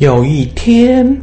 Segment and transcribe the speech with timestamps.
[0.00, 1.14] 有一天，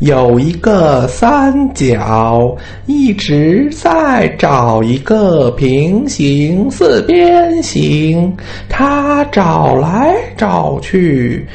[0.00, 2.56] 有一个三角
[2.86, 8.36] 一直在找一个平行四边形，
[8.68, 11.46] 他找来找去，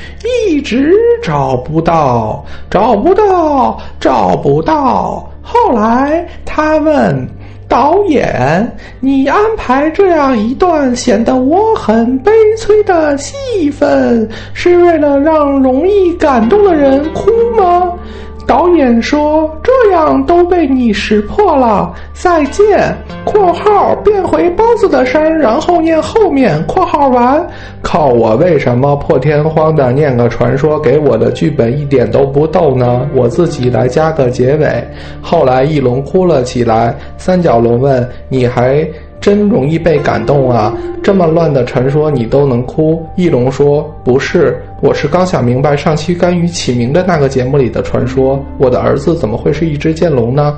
[0.47, 5.29] 一直找不到，找不到，找不到。
[5.41, 7.27] 后来他问。
[7.71, 8.69] 导演，
[8.99, 17.93] 你安排这样一段显得我很悲催的戏份，是为了让容易感动的人哭吗？
[18.45, 22.95] 导演说：“这样都被你识破了。”再见。
[23.23, 26.61] （括号变回包子的声，然后念后面。
[26.67, 27.45] ）（括号完）
[27.81, 28.07] 靠！
[28.07, 30.79] 我为什么破天荒的念个传说？
[30.79, 33.07] 给我的剧本一点都不逗呢？
[33.13, 34.67] 我自己来加个结尾。
[35.21, 36.95] 后来翼龙哭了起来。
[37.17, 38.87] 三角龙问：“你还？”
[39.21, 40.75] 真容易被感动啊！
[41.03, 43.05] 这么乱的传说你都能哭？
[43.15, 48.43] 翼龙说：“不是，我是刚想明白上期关于起名的那个节目里的传说。
[48.57, 50.57] 我的儿子怎么会是一只剑龙呢？”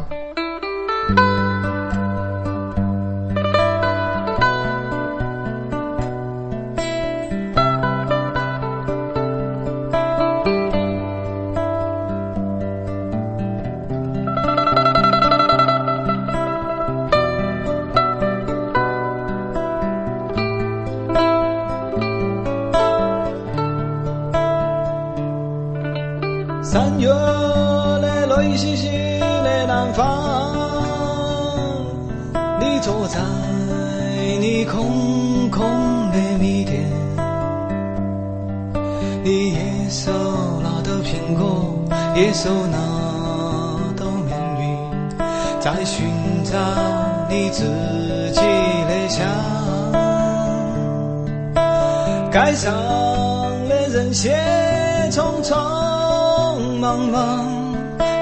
[55.44, 56.80] 匆匆。
[56.80, 57.44] 茫茫，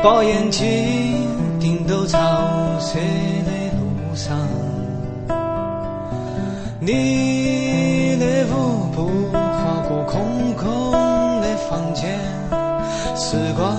[0.04, 1.28] 把眼睛
[1.60, 2.18] 盯到潮
[2.80, 2.98] 湿
[3.46, 4.36] 的路上。
[6.80, 9.40] 你的舞步划
[9.88, 12.20] 过空空的房间，
[13.16, 13.78] 时光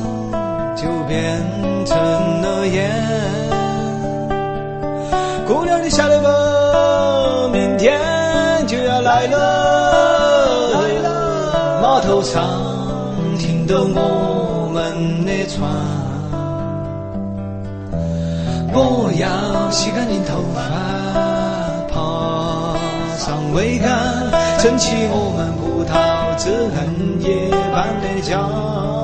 [0.77, 1.43] 就变
[1.85, 1.99] 成
[2.41, 2.93] 了烟。
[5.47, 6.29] 姑娘，你晓得不？
[7.53, 8.01] 明天
[8.67, 12.45] 就要来了来了，码头上
[13.79, 14.53] 我。
[14.73, 15.71] 们的船，
[18.73, 20.61] 我要洗干净头发，
[21.93, 22.75] 爬
[23.19, 23.93] 上桅杆，
[24.59, 29.02] 撑起我们葡萄枝嫩叶般的家。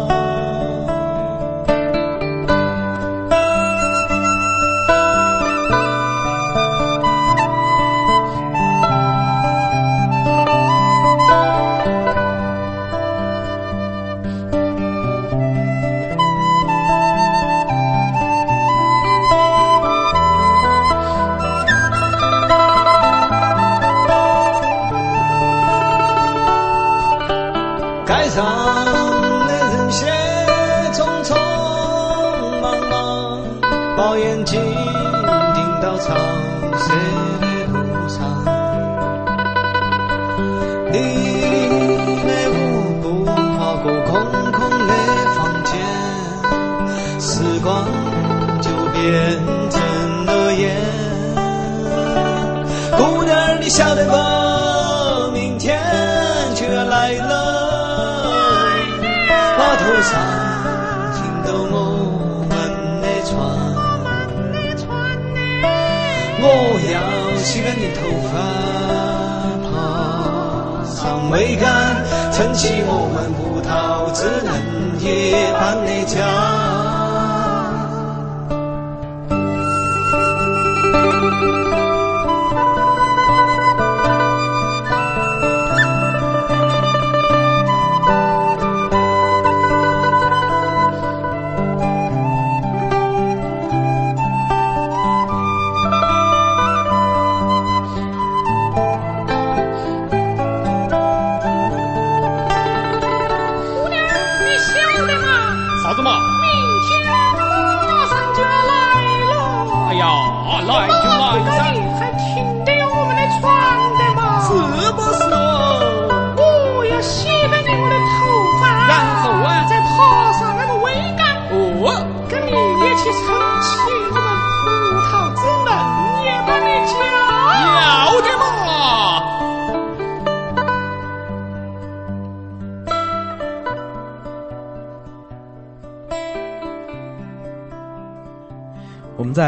[72.38, 76.78] 撑起我们葡萄枝嫩叶般的家。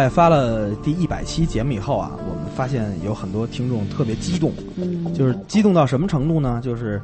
[0.01, 6.59] 在发了第一百期节目以后啊，我们发现有很多听众特别激动，嗯，就是激动到什么程度呢？
[6.65, 6.99] 就是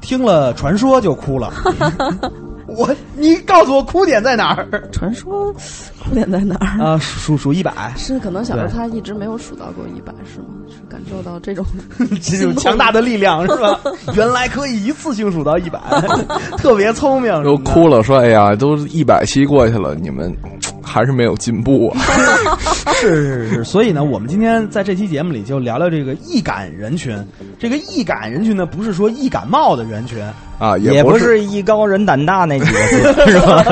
[0.00, 1.52] 听了传说就哭了。
[2.76, 4.66] 我，你告诉我哭点在哪儿？
[4.90, 6.82] 传说哭点在哪儿？
[6.84, 10.46] 啊，数数一百，是可能小时候他一直没有数到过一百，是吗？
[10.68, 11.64] 是感受到这种
[12.22, 13.80] 这种强大的力量是吧？
[14.14, 15.80] 原来可以一次性数到一百，
[16.58, 20.32] 特别聪明，都哭了，说：“哎呀，都一百期过去了，你们
[20.90, 22.00] 还是没有进步啊
[23.00, 27.16] 是是是，所以呢，我们今天在这期节目里就聊聊这个易感人群。
[27.58, 30.18] 这个易感人群呢，不是说易感冒的人群，！”
[30.60, 33.64] 啊，也不不是艺高人胆大那几个字， 是吧？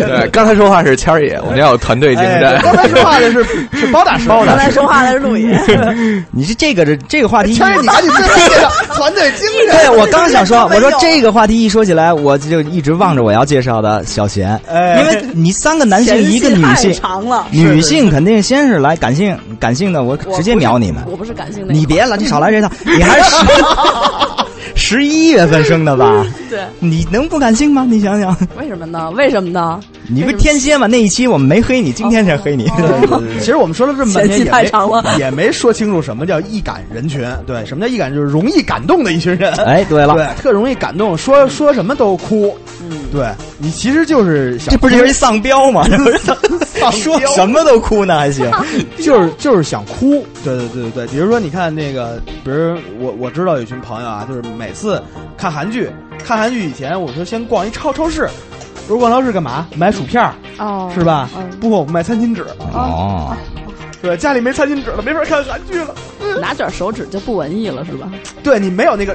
[0.00, 2.60] 对，刚才说话是谦儿爷，我们要有团队精哎，神。
[2.62, 3.44] 刚才说话的是
[3.78, 5.54] 是包大师，包刚才说话的是陆爷，
[6.32, 9.76] 你是这个这这个话题，谦儿，你赶紧自己介绍团队精神。
[9.76, 21.02] 对我刚想说，我说这个话题一说起来，我就一直望着我要介绍的小贤，哎因为你三个男性一个女性，长了，女性肯定先是来感性，感性的我我直接秒你们。
[21.06, 23.36] 我不是感性的，你别了，你少来这套，你还是
[24.80, 26.26] 十十一月份生的吧？
[26.48, 27.86] 对，你能不感性吗？
[27.88, 29.10] 你想想，为什么呢？
[29.12, 29.78] 为什么呢？
[30.08, 30.86] 你不是天蝎吗？
[30.86, 32.68] 那一期我们没黑你，今天才黑你。
[33.38, 37.24] 其实我们说了这么半天，也太长了没也没说清楚什么叫易感人群。
[37.46, 38.12] 对，什么叫易感？
[38.12, 39.52] 就是容易感动的一群人。
[39.64, 42.56] 哎，对了，对，特容易感动，说说什么都哭。
[42.90, 43.28] 嗯，对
[43.58, 45.84] 你其实就是想，这不是就是一丧彪吗？
[46.80, 48.50] 丧说彪什么都哭呢，还行。
[48.98, 50.24] 就是就是想哭。
[50.42, 55.02] 对对对对对，比如说你看那个，比如我我知道有一群朋友啊，就是每次
[55.36, 55.90] 看韩剧，
[56.24, 58.28] 看韩剧以前我说先逛一超超市，
[58.88, 59.66] 不是逛超市干嘛？
[59.76, 61.28] 买薯片儿哦，是吧？
[61.36, 62.44] 嗯不，我们卖餐巾纸。
[62.72, 63.36] 哦，
[64.02, 65.94] 对，家里没餐巾纸了，没法看韩剧了。
[66.40, 68.10] 拿卷手指就不文艺了，是吧？
[68.42, 69.14] 对你没有那个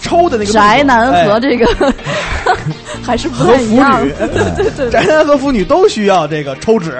[0.00, 1.94] 抽的那个宅男和哎这个
[3.04, 4.04] 还是不和腐太一样。
[4.04, 4.12] 女，
[4.56, 6.96] 对对宅男和腐女都需要这个抽纸。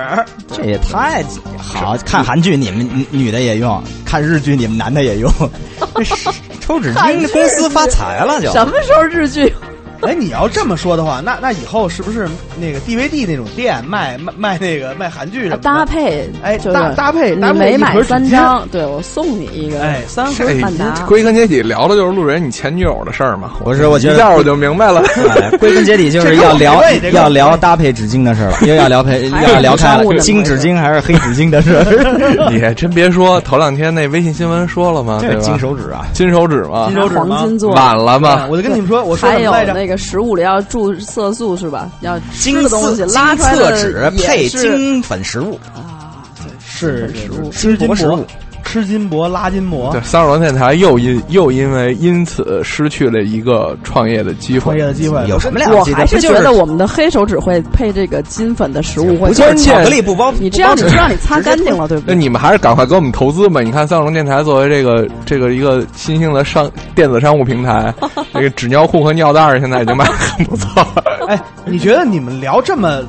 [0.52, 1.24] 这也太
[1.58, 5.32] 好看韩剧，你们女女的也用；看日剧，你们男的也用。
[5.96, 6.14] 这是
[6.60, 8.52] 抽纸巾公司发财了就。
[8.52, 9.52] 什么时候日剧？
[10.02, 12.28] 哎，你要这么说的话，那那以后是不是
[12.60, 15.84] 那个 DVD 那种店卖卖卖那个卖韩剧什么的搭？
[15.86, 19.80] 配，哎就是搭搭配你搭配每买一盒三张，对我送你一个。
[19.80, 23.52] 哎，三盒这曼达归根结底聊的就是路人你前女友的事儿嘛。
[23.64, 25.02] 我是我觉得一下我就明白了。
[25.30, 26.82] 哎 归根结底就是要聊
[27.12, 31.84] 要聊搭配纸巾的事儿了， 又要聊配要聊开了，金纸巾还是黑纸巾的事儿。
[32.50, 35.18] 你还真别说，头两天那微信新闻说了吗？
[35.20, 35.34] 对吧？
[35.36, 38.46] 这金手指啊，金手指嘛金，手指吗黄金做，晚了哎嘛。
[38.50, 39.85] 我就跟你们说，我说还有什么来着？
[39.86, 41.88] 那个食物里要注色素是吧？
[42.00, 48.24] 要吃金的东西拉出来色的纸配是金粉食物，啊，对，是食物吃金箔食物，
[48.64, 54.84] 吃金箔拉金箔对，，三十多电台又因又因为因此失去了一个创业的机会创业。
[54.84, 55.96] 的机会有什么了我不起的？
[55.98, 60.32] 还是觉得我们的黑手指会配这个金粉的食物会不就是巧克力不包？
[60.32, 62.14] 你这样你就让你擦干净了，对不对？
[62.14, 63.60] 那你们还是赶快给我们投资吧！
[63.62, 67.94] 你看三十多电台作为这个这个一个新兴的商电子商务平台，
[68.36, 71.02] 这个纸尿裤和尿袋儿现在已经卖得很不错了。
[71.28, 73.00] 哎，你觉得你们聊这么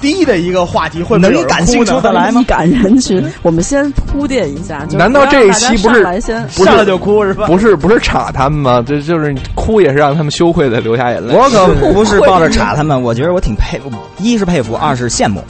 [0.00, 4.86] 低的一个话题，会能感兴哭呢出得来吗易感人群，我们先铺垫一下。
[4.92, 7.46] 难道这一期不是来先不是就哭是吧？
[7.46, 8.84] 不是不是插他们吗？
[8.86, 11.34] 这就是哭也是让他们羞愧的流下眼泪。
[11.34, 15.42] 我可 不是抱着 查他们，我觉得我挺佩服，一是佩服，二是羡慕。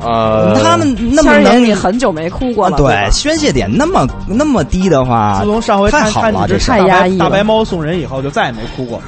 [0.00, 9.00] 呃，他们那么能你很久没哭过了，对宣泄点那么那么低的话自，从上回太好了这太压抑了大白猫送人以后，就再也没哭过。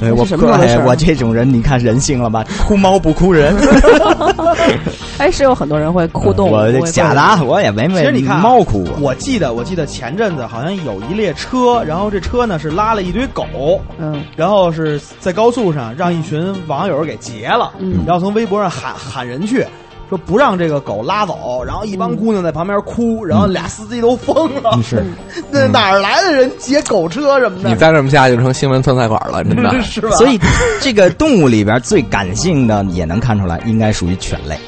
[0.00, 2.42] 对我这是什么时候的事儿哎我这种人，你看人性了吧？
[2.66, 3.54] 哭猫不哭人，
[5.18, 8.94] 哎，是有很多人会哭动物，我假的啊，我也没没其实你看啊猫哭过。
[8.98, 19.66] 我记得，我记得前阵子好像有一列车，然后这车呢是拉了一堆狗，嗯然后是在高速上让一群网友给劫了，嗯然后从微博上喊喊人去。
[20.10, 24.78] 说不让这个狗拉走，然后一帮姑娘在旁边哭，然后俩司机都疯了。
[24.82, 25.02] 是，
[25.50, 27.70] 那哪儿来的人劫狗车什么的？
[27.70, 29.70] 你再这么下去就成新闻酸菜馆了，真的。
[29.80, 30.10] 是吧？
[30.16, 30.38] 所以
[30.80, 34.58] 这个动物里边最感性的也能看出来，应该属于犬类，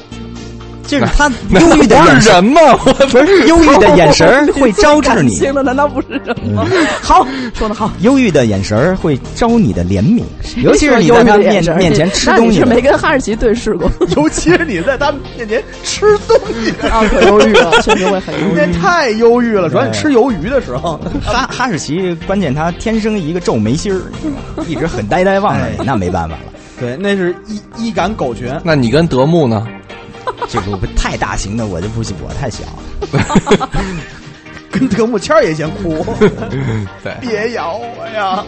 [0.99, 2.61] 就是他忧郁的眼神，是人吗？
[3.09, 6.65] 不是忧郁的眼神会招致你，行了难道不是人吗？
[7.01, 7.91] 好，说的好。
[8.01, 10.23] 忧郁的眼神会招你的怜悯，
[10.57, 17.03] 尤其是你在他面面前吃东西的没跟哈士奇对视过 尤其是你在他面前吃东西， 啊？
[17.09, 18.55] 可忧郁了，确实会很忧郁。
[18.55, 19.69] 那太忧郁了。
[19.69, 24.01] 主要你吃鱿鱼的时候，哈哈士奇，关键他天生一个皱眉心儿，
[24.67, 26.41] 一直很呆呆望着你，那没办法了。
[26.79, 28.51] 对，那是一一杆狗群。
[28.63, 29.65] 那你跟德牧呢？
[30.49, 32.63] 这个不太大型的我就不行，我太小。
[34.71, 36.03] 跟德木谦儿也先哭，
[37.03, 38.43] 对，别咬我呀！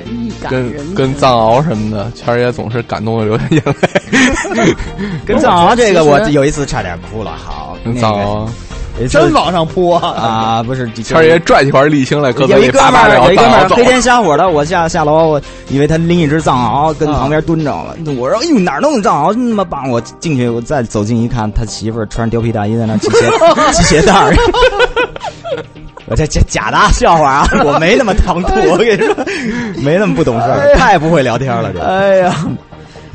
[0.50, 4.76] 跟跟藏獒什么的，谦儿也总是感动的流下眼泪。
[5.24, 7.38] 跟藏獒这个，我有一次差点哭了。
[7.38, 8.50] 好，跟藏獒，
[9.10, 10.10] 真往上扑啊！
[10.10, 23.30] 啊，不是谦儿爷拽起块沥青来，搁嘴有一哥们儿，有一哥们儿黑天瞎火的，我下下楼，我以为他拎一只藏獒跟旁边蹲着了，我说：“哎呦，哪儿弄的藏獒那么棒？”我进去，我再走近一看，他媳妇儿穿着貂皮大衣在那系鞋
[23.74, 24.34] 系鞋带儿。
[26.08, 29.16] 我这假假的笑话啊，我没那么唐突，我跟你说，
[29.84, 31.82] 没那么不懂事儿，太不会聊天了，这。
[31.82, 32.34] 哎呀，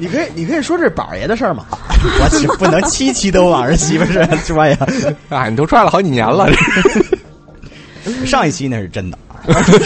[0.01, 1.67] 你可以你可以说这是宝爷的事儿吗？
[2.21, 4.79] 我去，不能期期都往儿媳妇身上拽呀。
[5.29, 6.49] 啊，你都拽了好几年了，
[8.25, 9.19] 上一期那是真的，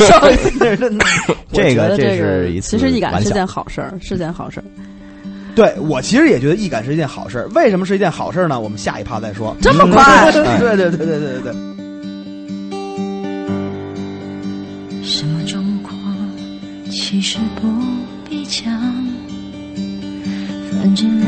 [0.06, 1.04] 上一期那是真的。
[1.52, 4.64] 这个这是一次其实易感是件好事儿，是件好事儿。
[5.56, 7.49] 对我其实也觉得易感是一件好事儿。
[7.54, 8.61] 为什么是一件好事儿呢？
[8.61, 9.56] 我们下一趴再说。
[9.61, 10.30] 这么快？
[10.30, 11.52] 对对对对对对对。
[15.02, 15.94] 什么状况
[16.90, 17.68] 其实不
[18.28, 18.64] 必讲，
[20.85, 21.26] 反正人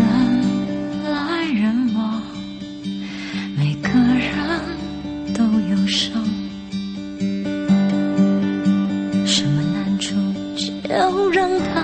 [1.10, 2.20] 来人往，
[3.56, 4.30] 每个人
[5.32, 6.22] 都有伤。
[9.24, 10.14] 什么难处
[10.54, 11.82] 就让他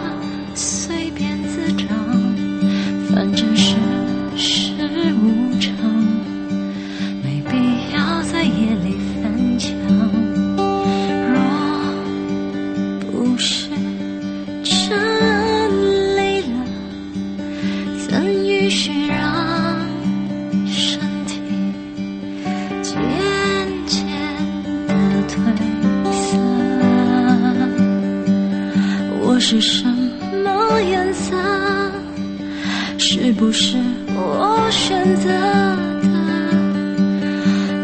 [33.52, 33.76] 是
[34.14, 36.08] 我选择的？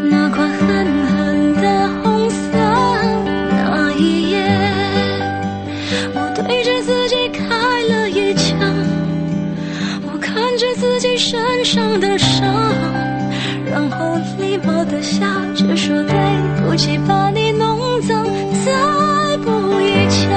[0.09, 0.67] 那款狠
[1.05, 2.57] 狠的红色，
[3.51, 4.41] 那一夜，
[6.15, 7.45] 我对着自己开
[7.87, 8.57] 了一枪，
[10.11, 12.43] 我看着自己身上的伤，
[13.69, 15.23] 然后礼貌的笑
[15.55, 16.15] 着说对
[16.65, 18.25] 不起，把你弄脏，
[18.65, 20.27] 再补一枪，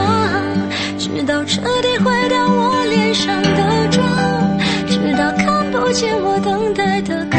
[0.99, 4.07] 直到彻底毁掉我脸上的妆，
[5.93, 7.32] 见我等待的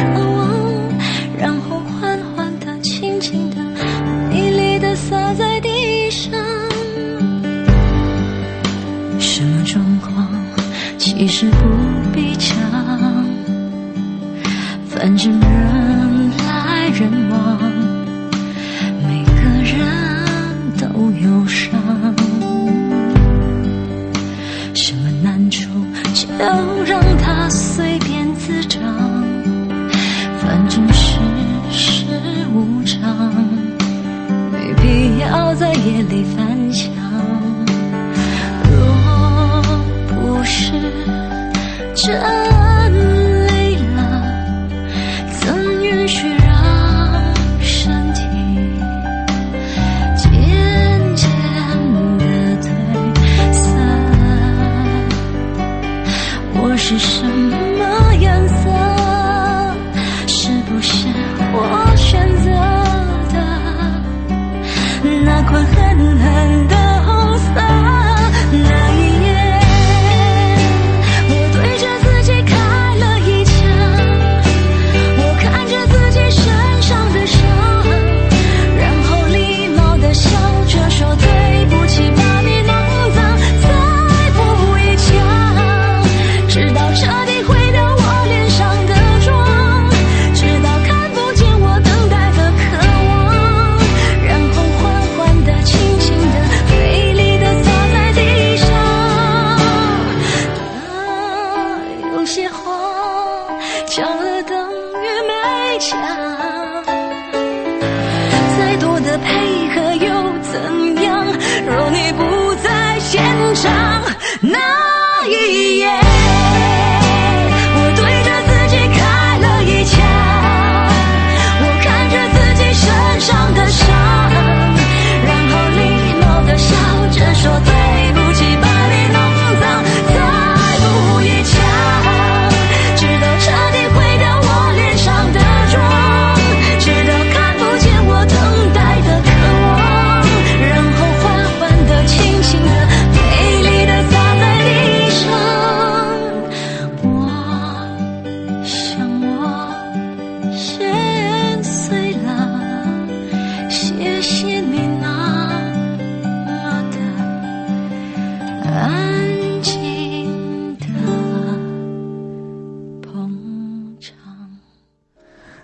[35.85, 36.93] 夜里翻墙。
[38.71, 39.61] 若
[40.07, 40.71] 不是
[41.93, 42.52] 真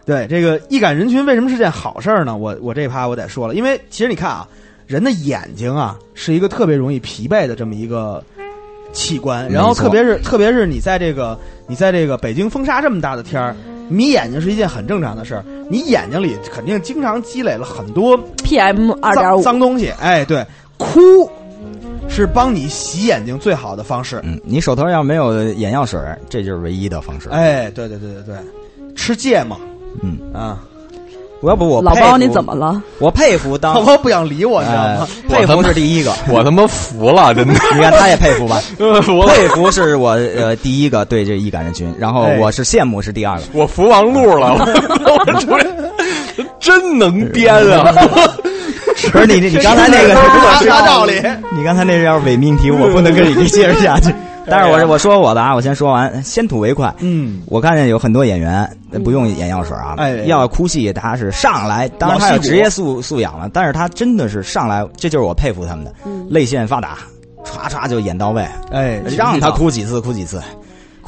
[0.10, 2.36] 对这个易感人群为什么是件好事儿呢？
[2.36, 4.48] 我我这趴我得说了，因为其实你看啊，
[4.88, 8.24] 人的眼睛啊是一个特别容易疲惫的这么一个
[8.92, 11.38] 器官，然后特别是特别是你在这个
[11.68, 13.56] 你在这个北京风沙这么大的天儿，
[13.88, 20.44] 迷眼睛是一件很正常的事儿，你眼睛里肯定经常积累了很多 PM 二点脏五，脏东西，哎，对，
[20.80, 20.90] 哭
[22.08, 28.36] 是帮你洗眼睛最好的方式，嗯，你手头要没有眼药水，这就是唯一的方式。，哎，对对对对对，
[28.96, 29.56] 吃芥末
[30.02, 30.58] 嗯，啊，
[31.42, 32.82] 我要不我老包你怎么了？
[33.00, 35.08] 我佩服当 老包不想理我，你知道哎吗？
[35.30, 38.62] 佩服是第一个， 我他妈服了，真的你看他也佩服吧？
[38.78, 43.44] 佩服是我呃第一个对这易感人群，然后哎我是羡慕是第二个。
[43.54, 44.68] 我服王璐了，
[46.60, 47.94] 真能编啊！
[49.12, 51.14] 不是你你刚才那个啥啥道理？
[51.56, 54.14] 你刚才那是要是伪命题，我不能跟你接着下去。
[54.50, 56.94] 但是我我说我的啊，我先说完，先吐为快。
[57.00, 60.18] 嗯，我看见有很多演员呃不用眼药水啊，哎。
[60.26, 65.94] 要哭戏他是上来，当然他有职业素素养了，但是他真的是上来，这就是我佩服他们的，
[66.30, 66.98] 泪腺发达，
[67.44, 70.42] 唰唰就演到位，哎，让他哭几次哭几次，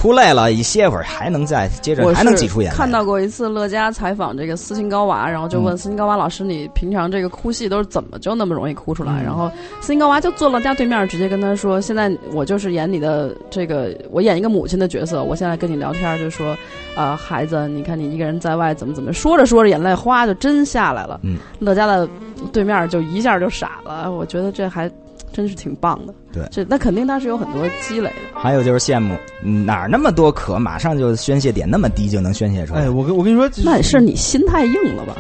[0.01, 2.75] 哭累了一歇会儿还能再接着我还能挤出眼泪。
[2.75, 16.57] 看到过一次乐嘉采访这个斯琴高娃，然后就问斯琴高娃老师：“你平常这个哭戏都是怎么就那么容易哭出来？”然后斯琴高娃就坐乐嘉对面，直接跟他说：“现在我就是演你的这个，我演一个母亲的角色，我现在跟你聊天，就说
[16.95, 21.19] 啊、孩子，你看你一个人在外怎么怎么，说着说着眼泪哗就真下来了。
[21.21, 22.09] 嗯，乐嘉的
[22.51, 24.89] 对面就一下就傻了，我觉得这还
[25.33, 26.13] 真是挺棒的。
[26.33, 28.39] 对这那肯定他是有很多积累的。
[28.39, 32.81] 还有就是羡慕，嗯哪儿那么多渴，马上就宣泄点那么低就能宣泄出来。
[32.81, 35.15] 哎，我跟我跟你说，那也是你心太硬了吧？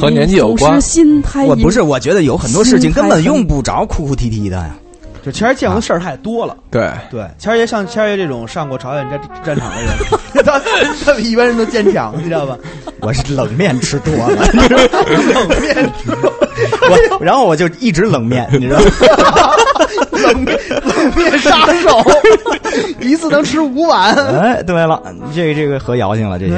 [0.00, 1.50] 和年纪有关心太硬。
[1.50, 4.76] 我不是，我觉得有很多事情根本用不着哭哭啼啼的呀。
[5.24, 6.56] 就谦儿见过的事儿太多了。
[6.70, 10.62] 对，对，谦儿爷像谦儿爷这种上过朝鲜战战场的人，他
[11.04, 12.56] 他比一般人都坚强，你知道吧？
[13.00, 16.32] 我是冷面吃多了， 冷面吃多，
[17.18, 18.86] 我然后我就一直冷面，你知道吗？
[20.16, 22.00] 冷面冷面杀手，
[23.00, 24.14] 一次能吃五碗。
[24.14, 25.02] 哎，对了，
[25.34, 26.54] 这个这个合谣性了，这些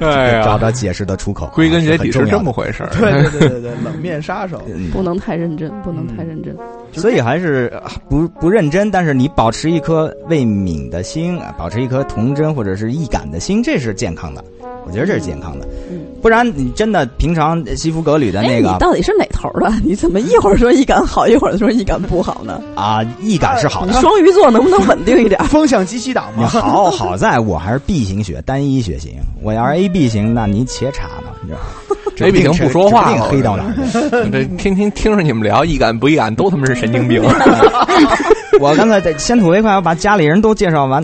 [0.00, 1.50] 哎呀，找到解释的出口。
[1.54, 2.90] 归根结底是这么回事儿。
[2.98, 4.60] 对对对对对，冷面杀手。
[4.66, 6.56] 嗯不能太认真，不能太认真。
[6.92, 14.44] 所以还是呃不不认真，但是你保持一颗未泯的心，啊保持一颗童真或者是易感的心，这是健康的。
[14.86, 19.72] 我觉得这是健康的，嗯不然你真的平常西服革履的哎，那个你到底是哪头的？
[19.82, 22.60] 你怎么一会儿说易感好，一会儿说易感不好呢？
[22.74, 23.92] 啊，易感是好的。
[23.94, 25.42] 双鱼座能不能稳定一点？
[25.48, 29.12] 风向机器党你嘛，好好在我还是 B 型血，单一血型。
[29.42, 31.66] 我要是 AB 型，那你且查呢，你知道吗
[32.20, 34.30] AB 型不说话了黑到哪儿去。
[34.30, 37.22] 这听听听着你们聊，易感不易感都他妈是神经病。
[38.60, 41.02] 我刚才在先吐为快，我把家里人都介绍完。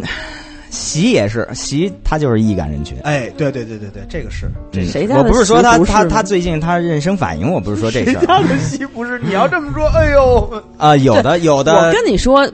[0.70, 2.98] 习也是，习他就是易感人群。
[3.02, 4.86] 哎，对对对对对，这个是这个。
[4.86, 9.18] 谁家的我不是说他他他最近他妊娠反应，我不是说这事儿谁家的席不是？
[9.20, 12.48] 你要这么说，哎呦，啊，有的有的我跟你说，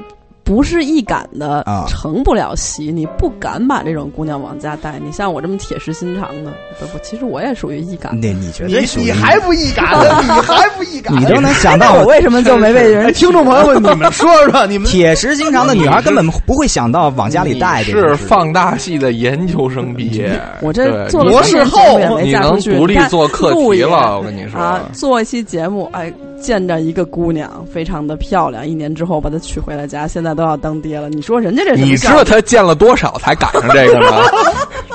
[0.44, 4.98] 不是易感的啊成不了席，你不敢把这种姑娘往家带。
[5.04, 8.18] 你像我这么铁石心肠的，不不，其实我也属于易感。
[8.20, 10.20] 那你绝你对属于你还不易感呢？
[10.22, 11.14] 你还不易感？
[11.20, 13.12] 你都能想到 我为什么就没被 哎，人？
[13.12, 18.16] 听众朋友们，你们说说，你们铁石心肠的女孩根本不会想到往家里带这是。
[18.16, 21.98] 放大系的研究生毕业，我这做了博士后。
[22.32, 24.58] 能独立做课题了，我跟你说。
[24.58, 31.08] 啊，做一期节目，哎，见着一个姑娘非常的漂亮，一年之后把她娶回了家，现在都要当爹了。
[31.08, 34.22] 你说人家这你知道他见了多少才赶上这个吗？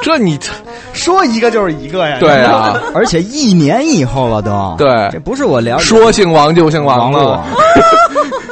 [0.03, 0.37] 这 你
[0.93, 2.17] 说一个就是一个呀。
[2.19, 4.75] 对啊，而且一年以后了都。
[4.77, 7.43] 对这不是我了解说姓王就姓王了。，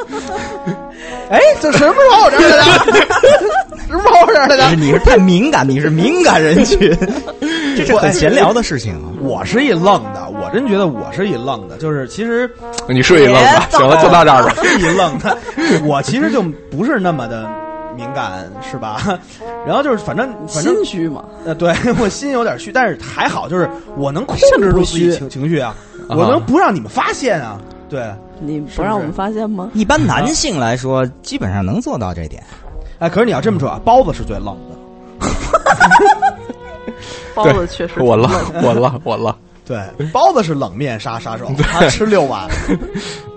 [1.30, 2.94] 哎，这什么时候跑我这儿来的？
[3.88, 4.76] 什么时候跑我这儿来的？
[4.76, 6.96] 你是太敏感，你是敏感人群，
[7.76, 9.10] 这是很闲聊的事情啊。
[9.22, 12.50] 我是一愣的，我真觉得我是一愣的，就是其实
[12.88, 14.54] 你是一愣的，行了，就到这儿吧。
[14.64, 15.38] 是一愣的。
[15.84, 17.50] 我其实就不是那么的
[17.96, 19.02] 敏感，是吧？
[19.66, 21.24] 然后就是反正反正心虚嘛？
[21.46, 25.76] 呃，对我心有点虚，但是还好，就是我能控制住自己情情绪啊，
[26.08, 27.58] 啊我能不让你们发现啊。
[27.88, 28.04] 对，
[28.39, 29.69] 你不让我们发现吗？
[29.74, 32.43] 一般男性来说，基本上能做到这点。
[33.00, 34.76] 哎，可是你要这么说啊，包子是最愣的。
[37.36, 38.30] 包子确实我了，
[38.63, 39.38] 我了，我了。
[39.65, 39.80] 对，
[40.13, 42.48] 包子是冷面杀杀手，他吃六碗。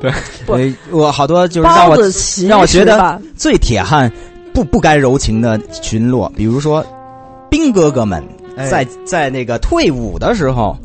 [0.47, 4.11] 不呃我好多就是让包我子让我觉得最铁汉
[4.55, 6.85] 不不该柔情的群落，比如说
[7.51, 8.23] 兵哥哥们
[8.57, 10.77] 哎在在那个退伍的时候。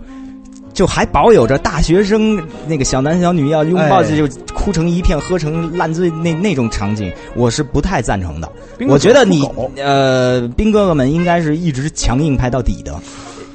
[0.74, 4.18] 就还保有着大学生那个小男小女要拥抱哎。
[4.18, 8.50] 就哭成一片、喝成烂醉那那种场景，我是不太赞成的。
[8.88, 9.46] 我觉得你
[9.78, 12.98] 呃，兵哥哥们应该是一直强硬派到底的，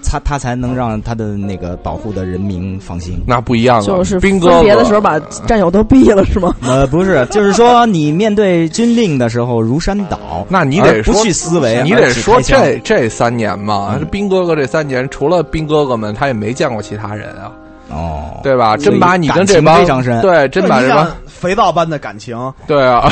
[0.08, 3.20] 他他才能让他的那个保护的人民放心。
[3.26, 6.54] 那不一样了，就是兵哥分别的时候把战友都毙了是吗？
[6.62, 10.18] 呃，不是，就是说你面对军令的时候如山倒，
[10.48, 14.06] 那你得不去思维，你得说这这三年嘛，嗯。
[14.10, 17.52] 兵哥哥这三年，除了兵哥哥们，他也没见过其他人啊，
[17.90, 18.76] 哦，对吧？
[18.76, 20.18] 真把你跟这感帮非常深。
[20.22, 21.06] 对，真把这帮
[21.40, 23.08] 肥皂般的感情，对啊，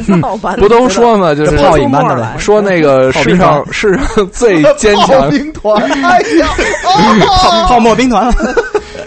[0.58, 6.48] 不都说嘛，就是泡影般的来说那个世上世上最坚炮强， 兵团，哎呀，
[7.26, 8.32] 泡泡沫兵团，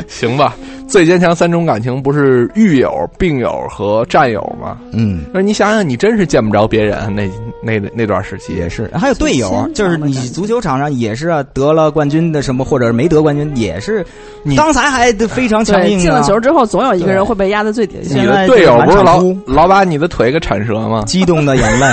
[0.07, 0.53] 行吧？
[0.89, 4.77] 最坚强三种感情不是狱友、病友和战友吗？
[4.91, 5.23] 嗯。
[5.31, 7.29] 那你想想，你真是见不着别人，那
[7.61, 14.03] 那那段时期也是，还有队友，就是你足球场上也是啊，得了冠军的什么，或者是没得冠军，也是
[14.43, 16.01] 你刚才还非常强，硬、啊。
[16.01, 18.21] 进了球之后，总有一个人会被压在最底下你。
[18.21, 21.03] 现在的队友不是老老把你的腿给铲折吗？
[21.05, 21.85] 激动的眼泪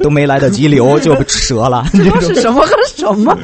[0.00, 1.84] 都没来得及留就折了。
[1.92, 3.36] 这是什么和什么？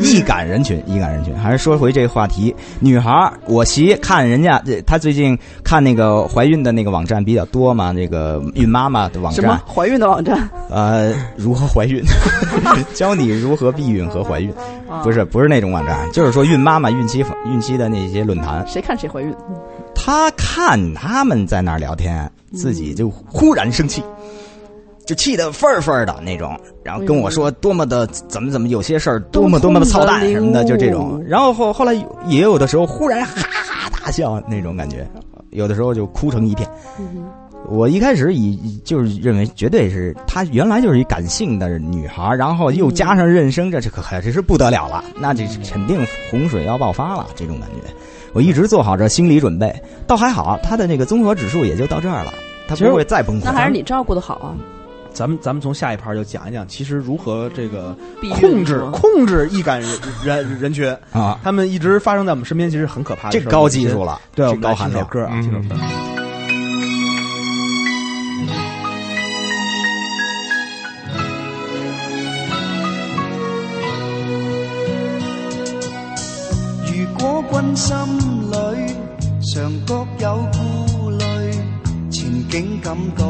[0.00, 1.34] 易感人群，易感人群。
[1.36, 10.48] 还是说回这个话题，女孩，我媳看人家，她最近看那个怀孕的那个网站比较多嘛，那个孕妈妈的网什么站，怀孕的网站？
[10.70, 12.02] 呃，如何怀孕，
[12.94, 14.50] 教你如何避孕和怀孕，
[14.88, 18.64] 啊不是不是那种网站，就是说孕妈妈、孕期孕期的那些论坛。
[18.66, 19.34] 谁看谁怀孕？
[19.94, 24.02] 她看他们在那儿聊天，自己就忽然生气，
[25.06, 31.22] 就气得愤儿愤儿的那种，然后跟我说多么的怎么怎么有些事儿多么多么的操蛋什么的，就这种。
[31.26, 31.94] 然后后后来
[32.26, 35.06] 也有的时候忽然哈哈大笑那种感觉，
[35.50, 36.68] 有的时候就哭成一片。
[37.66, 47.90] 我一开始以就是认为绝对是她原来就是一感性的女孩，然后又加上妊娠，这这可可这是不得了了，那这肯定洪水要爆发了这种感觉。
[48.34, 49.74] 我一直做好这心理准备，
[50.06, 52.34] 倒还好，她的那个综合指数也就到这儿了，
[52.68, 53.44] 她不会再崩溃。
[53.44, 54.52] 那还是你照顾的好啊，
[55.14, 57.96] 咱们咱们从下一盘就讲一讲，其实如何这个
[58.32, 59.90] 控制控制易感人
[60.24, 63.30] 人人群，啊，他们一直发生在我们身边，其实很可怕。
[63.30, 65.06] 这高技术了，对，我们高含量。
[65.06, 65.76] 听首歌啊，嗯听首歌。
[76.90, 77.96] 如果君心
[78.50, 78.56] 里
[79.54, 81.22] 常覺有顧慮，
[82.10, 83.24] 前景感到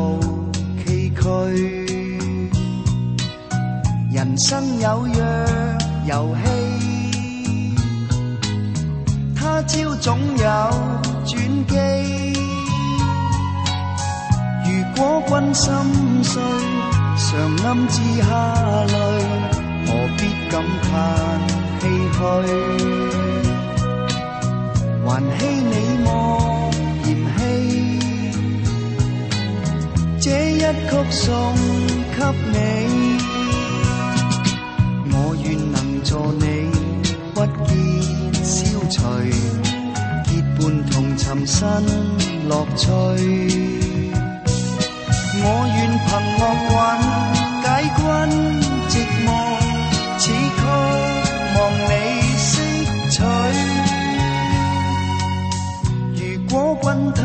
[4.12, 5.24] 人生有若
[6.06, 6.44] 游戏，
[9.34, 10.44] 他朝总有
[11.24, 11.74] 转機。
[14.64, 15.72] 如果君心
[16.22, 16.42] 碎，
[17.16, 17.26] 常
[17.64, 18.24] 暗自下
[18.86, 18.92] 淚，
[19.86, 20.88] 何必感叹
[21.80, 22.18] 唏噓？
[25.06, 25.72] 還希你
[26.04, 26.08] 莫
[30.24, 30.64] 這一曲
[31.10, 31.54] 送
[32.16, 32.18] 給
[32.50, 32.56] 你，
[35.12, 36.44] 我願能助你
[37.34, 37.68] 鬱結
[38.42, 38.56] 消
[38.88, 38.96] 除，
[40.24, 40.60] 結伴
[40.90, 41.60] 同尋新
[42.48, 42.88] 樂趣。
[45.42, 46.08] 我願憑
[46.40, 46.74] 樂韻
[47.62, 47.66] 解
[47.98, 48.02] 君
[48.88, 48.92] 寂
[49.26, 49.28] 寞，
[50.16, 50.64] 此曲
[51.54, 51.60] 望
[51.90, 51.92] 你
[52.40, 52.48] 識
[53.10, 53.16] 取。
[56.16, 57.22] 如果君他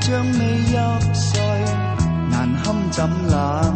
[0.00, 0.40] 去，惆悵未
[0.72, 0.76] 入
[1.12, 1.40] 睡，
[2.30, 3.75] 难堪怎冷。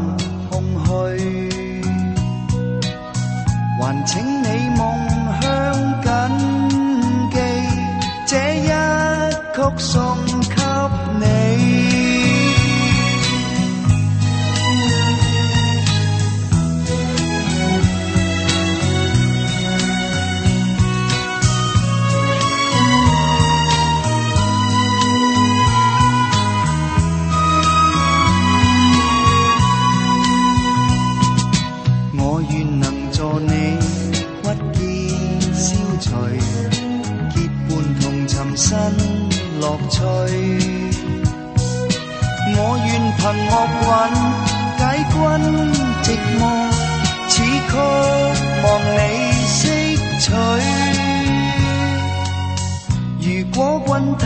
[53.60, 54.24] 果君他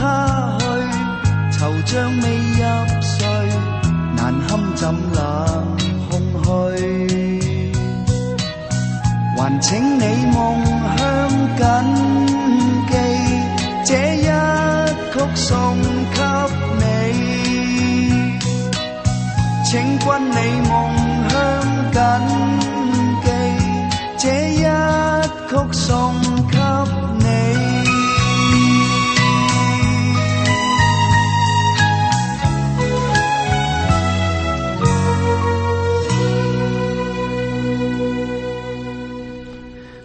[0.60, 0.64] 去，
[1.58, 1.92] 惆怅
[2.22, 2.62] 未入
[3.02, 3.26] 睡，
[4.14, 5.18] 难堪怎冷
[6.08, 6.12] 空
[6.44, 6.46] 虚。
[9.36, 10.36] 还请你夢
[10.96, 10.98] 鄉
[11.58, 11.62] 謹
[12.86, 12.92] 記，
[13.84, 14.26] 這一
[15.12, 15.50] 曲送
[16.14, 16.20] 给
[16.78, 16.82] 你。
[19.64, 20.38] 请君你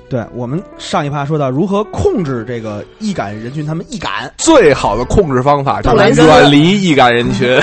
[0.10, 7.48] 对我们上一趴说到如何控制这个易感人群，他们易感，最好的控制方法就是远离易感人群。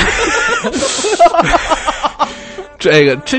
[2.78, 3.38] 这个这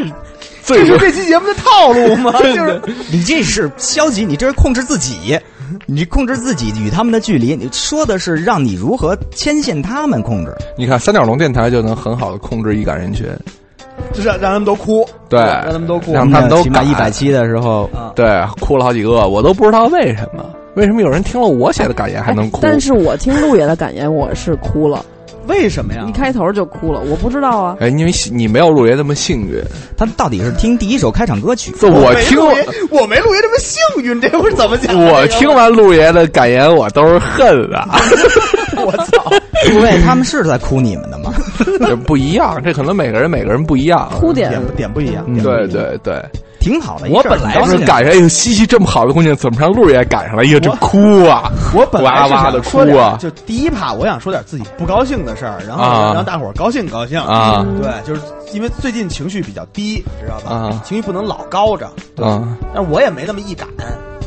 [0.62, 2.34] 最这是这期节目的套路吗？
[2.44, 5.40] 就是你这是消极，你这是控制自己，
[5.86, 7.56] 你控制自己与他们的距离。
[7.56, 10.54] 你说的是让你如何牵线他们控制。
[10.78, 13.40] 你看三角龙电台就能很好的控制易感人群，就是
[14.24, 15.40] 让让他们都哭，对。
[15.40, 20.44] 让他们都哭，让他们都改起码一百期的时候，啊，对，哭了好几个，我都不知道为什么，
[20.76, 22.60] 为什么有人听了我写的感言还能哭？
[22.62, 25.04] 但是我听陆爷的感言，我是哭了，
[25.48, 26.06] 为什么呀？
[26.08, 26.12] 一？
[26.12, 27.76] 开头就哭了，我不知道啊。
[27.80, 29.62] 哎，因为你没有陆爷那么幸运，
[29.96, 32.40] 他到底是听第一首开场歌曲，这我听
[32.90, 34.96] 我没陆爷这么幸运，这会儿怎么讲？
[34.96, 38.00] 我听完陆爷的感言，我都是恨啊，
[38.88, 39.30] 我操！
[39.68, 41.34] 诸位他们是在哭你们的吗？
[41.80, 44.10] 这不一样，这可能每个人每个人不一样。
[44.20, 46.24] 哭点点点不一样，对对对，
[46.60, 47.10] 挺好的。
[47.10, 50.44] 我本来是赶上，哎呦，西西这么好的姑娘，怎么上路也赶上了？
[50.44, 51.52] 哎呀，这哭啊！
[51.76, 58.22] 我本来是哇哇地想说点哭啊就第一趴，我想说点自己不高兴的事儿，然后啊让大伙儿高兴高兴啊对，就是
[58.54, 60.56] 因为最近情绪比较低，知道吧？
[60.56, 61.86] 啊情绪不能老高着，
[62.24, 62.42] 啊，
[62.74, 63.68] 但我也没那么易感，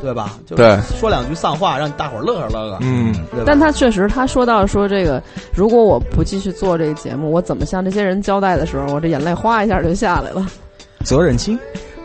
[0.03, 0.39] 对吧？
[0.47, 10.47] 就对说两句丧话，让大伙儿乐呵乐呵，嗯，但他确实，他说到说这个，如果我不继续做这个节目，我怎么向这些人交代的时候，我这眼泪哗一下就下来了。
[11.05, 11.59] 责任心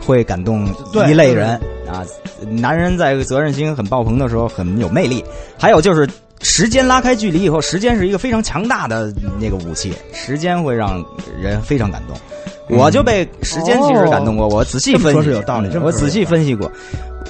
[0.05, 0.67] 会感动
[1.07, 1.49] 一类人
[1.87, 2.03] 啊。
[2.49, 5.23] 男人在责任心很爆棚的时候很有魅力。
[5.57, 6.07] 还有就是
[6.41, 11.03] 时间拉开距离以后，时间是一个非常强大的那个武器，时间会让
[11.41, 12.15] 人非常感动。
[12.17, 12.21] 嗯
[12.67, 16.71] 我就被时间其实感动过，我仔细分析说是有道理我仔细分析过，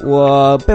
[0.06, 0.74] 我被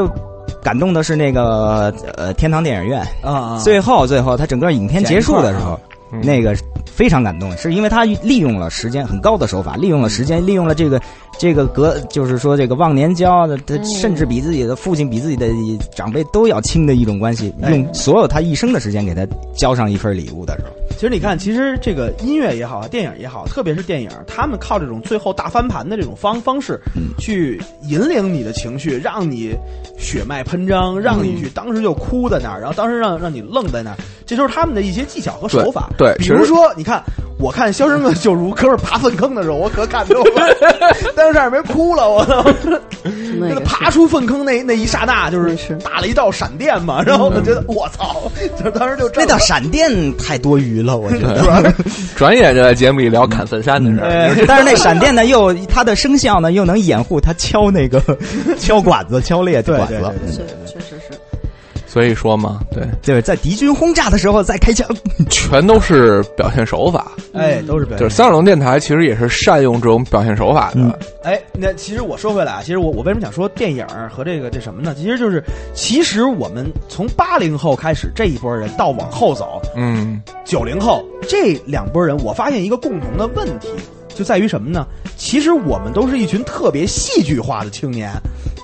[0.62, 5.79] 感动的是那个呃天堂电影院，啊啊，最后最后他整个影片结束的时候，
[6.12, 6.21] 嗯。
[6.23, 11.01] 那个非常感动，是因为他利用了时间很高的手法，利用了时间，利用了这个
[11.38, 13.85] 这个隔，就是说这个忘年交的，他嗯。
[13.85, 15.47] 甚至比自己的父亲、比自己的
[15.95, 17.71] 长辈都要亲的一种关系，哎。
[17.71, 27.05] 用所有他一生的时间给他交上一份礼物的时候，其实你看，其实这个音乐也好，电影也好，特别是电影，他们靠这种最后大翻盘的这种方方式，嗯。
[27.19, 29.57] 去引领你的情绪，让你
[29.99, 35.89] 血脉喷张，让你去当时就哭在那儿，然后当时让让你愣在那儿，这就是他们的一些技巧和手法。
[35.97, 37.03] 对对比如说，你看，
[37.39, 40.55] 我看《肖申克救赎》哥们儿爬粪坑的时候，我可感动了，
[41.17, 42.45] 但是差点没哭了，我操！
[43.41, 45.75] 那个爬出粪坑那那一刹那，就是是。
[45.77, 51.74] 打了一道闪电嘛，然后我觉得我操，就是当时就那道道闪电太多余了，我觉得。
[52.16, 54.07] 转眼就在节目里聊砍坟山的事儿。
[54.07, 58.03] 哎但是那闪电呢，又它的声效呢，又能掩护他敲那个
[58.59, 59.94] 敲管子、敲裂对管子。
[59.94, 61.00] 对对对是确实是。
[61.92, 64.88] 所以说嘛，对，对，在敌军轰炸的时候再开枪。
[65.29, 67.11] 全都是表现手法。
[67.35, 70.76] 哎，都是表现就是三角龙电台其实也是善用这种表现手法的。
[70.76, 74.94] 嗯哎，那其实我说回来啊，其实我我为什么想说电影和这个这什么呢？
[74.96, 75.42] 其实就是，
[75.74, 83.68] 其实我们从八零后开始这一波人到往后走，嗯九零后这两拨人，我发现一个共同的问题，
[84.14, 84.87] 就在于什么呢？
[85.16, 88.11] 其实我们都是一群特别戏剧化的青年，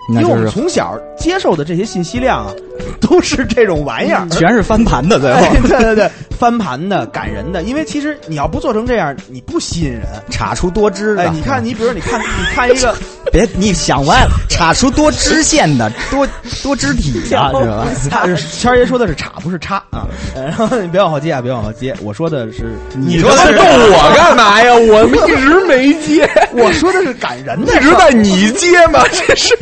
[0.09, 2.53] 因为我们从小接受的这些信息量啊，
[3.01, 4.27] 都是这种玩意儿。
[4.31, 10.03] 全是翻盘的，最后哎，对对对，翻盘的、感人的，因为其实你要不做成这样，你不吸引人。
[10.31, 11.23] 插出多枝的。
[11.23, 12.95] 哎，你看，你比如说，你看，你看一个，
[13.33, 16.27] 别你想歪了，插出多支线的多
[16.63, 17.87] 多肢体啊，是吧？
[18.11, 20.07] 他是谦儿爷说的是叉，不是叉啊。
[20.35, 21.95] 呃然后你别往后接啊，别往后接。
[22.03, 24.73] 我说的是，你说他逗 我干嘛呀？
[24.75, 29.03] 我们一直没接， 我说的是感人的一直在你接吗？
[29.11, 29.57] 这是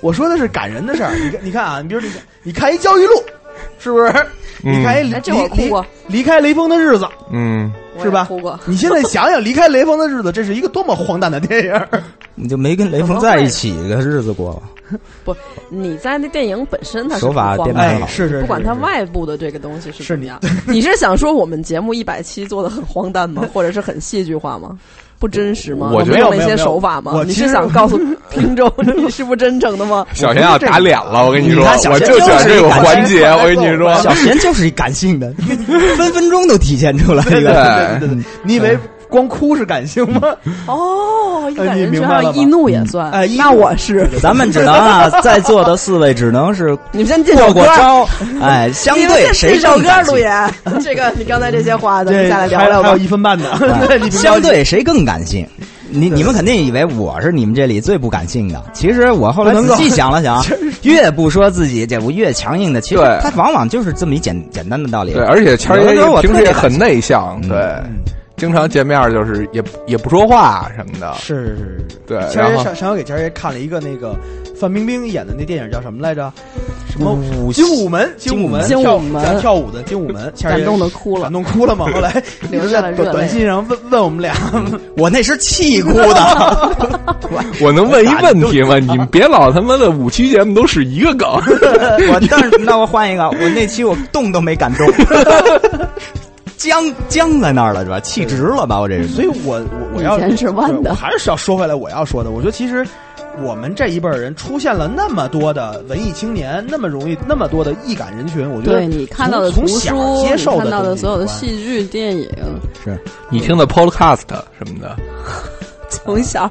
[0.00, 1.14] 我说的是感人的事儿。
[1.16, 3.14] 你看，你看啊，你比如你看，你看一焦裕禄，
[3.78, 4.08] 是不是？
[4.62, 8.60] 嗯你看一离哎这我哭过离离开雷锋的日子，嗯，是吧哭过。
[8.66, 11.72] 你现在想想，离开雷锋的日子，这是一个多么荒诞的电影。
[12.34, 14.98] 你就没跟雷锋在一起的日子过吗？
[15.24, 15.34] 不，
[15.70, 23.48] 你在那电影本身它是手法不荒编排好，哎是是，不管它外部的这个东西是是你怎么样， 你是想说我们节目一百期做的很荒诞吗？
[23.54, 24.78] 或者是很戏剧化吗？
[25.20, 25.90] 不真实吗？
[25.92, 27.12] 我觉得没有那些手法吗？
[27.26, 28.00] 你是想告诉
[28.32, 30.04] 听众你是不真诚的吗？
[30.14, 35.30] 小贤要打脸了，我跟你说我就喜欢这个环节，我跟你说，小贤就是一感性的，
[35.96, 37.52] 分分钟都体现出来这对个。
[37.52, 38.78] 对对对对，你以为
[39.10, 40.34] 光哭是感性吗？
[40.66, 43.10] 哦，一感人明白了吗群还有易怒也算。
[43.10, 48.08] 哎易怒那我是咱们只能啊， 在座的四位只能是你们先进过首歌过，招，
[48.40, 50.30] 哎，相对谁进首歌更感，性陆爷。
[50.80, 53.04] 这个你刚才这些话，咱们这下来聊聊吧还还有。
[53.04, 53.50] 一分半的，
[54.10, 55.46] 相对谁更感性？
[55.92, 60.40] 你你们肯定以为我是你们这里最不感性的，其实我后来仔细想了想，
[60.82, 65.12] 越不说自己这不越强硬的，其实对它往往就是这么一简简单的道理。
[65.14, 67.58] 对，而且谦儿爷平时也很内向，嗯对，
[68.40, 71.86] 经常见面就是也也不说话什么的，是是是。
[72.06, 74.16] 对，前上上回给前儿爷看了一个那个
[74.58, 76.32] 范冰冰演的那电影叫什么来着？
[76.90, 78.10] 什么武精武门？
[78.16, 78.62] 精武门？
[78.62, 81.32] 精武跳门讲跳舞的精武门， 感动的哭了感。
[81.32, 81.86] 动哭了吗。
[81.92, 82.10] 后来
[82.50, 84.34] 留下短短信上问问我们俩，
[84.96, 86.76] 我那是气哭的。
[87.60, 88.78] 我能问一问题吗？
[88.78, 94.86] 你们别老他妈的五期节目都是一个梗，我但是那我换一个，我那期我动都没敢动，
[96.60, 97.98] 僵僵在那儿了是吧？
[98.00, 98.78] 气直了吧？
[98.78, 99.08] 我这是。
[99.08, 102.30] 所以我我我要以前是弯的还是要说回来我要说的。
[102.30, 102.86] 我觉得其实
[103.42, 112.28] 我们这一辈人出现了那么多的文艺青年，那么容易那么多的易感人群，我觉得对你看到的从从小，接受的看到的的所有的戏剧、电影，
[112.84, 112.98] 是
[113.30, 114.94] 你听的 podcast 什么的，
[115.88, 116.50] 从小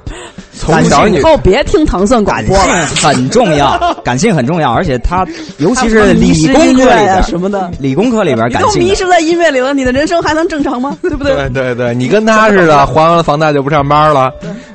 [0.59, 2.57] 从小你以后别听糖蒜广感播
[3.01, 5.25] 很重要， 感性很重要，而且他
[5.57, 7.71] 尤其是理工科里边，什么的。
[7.79, 8.79] 理工科里边你感性的。
[8.79, 10.97] 都迷失在音乐里了，你的人生还能正常吗？
[11.01, 11.33] 对不对？
[11.33, 14.29] 对对对，你跟他似的，还完了房贷就不上班了，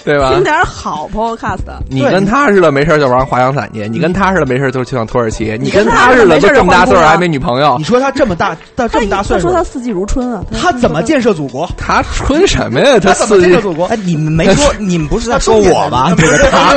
[0.04, 0.42] 对吧听？
[0.42, 1.58] 点好 podcast，
[1.90, 11.68] 你跟他似的没事就玩滑翔伞去，你跟他似的没事就去趟土耳其，你跟跟他他似的就这么大岁数还没女朋友你，说他这么大到这么大岁数他说，他四季如春啊，他怎么建设祖国？
[11.76, 12.98] 他春什么呀？
[13.02, 13.84] 他他怎么四季建设祖国？
[13.86, 16.14] 哎，你们没说，你们不是在说我吗？
[16.16, 16.74] 这个他，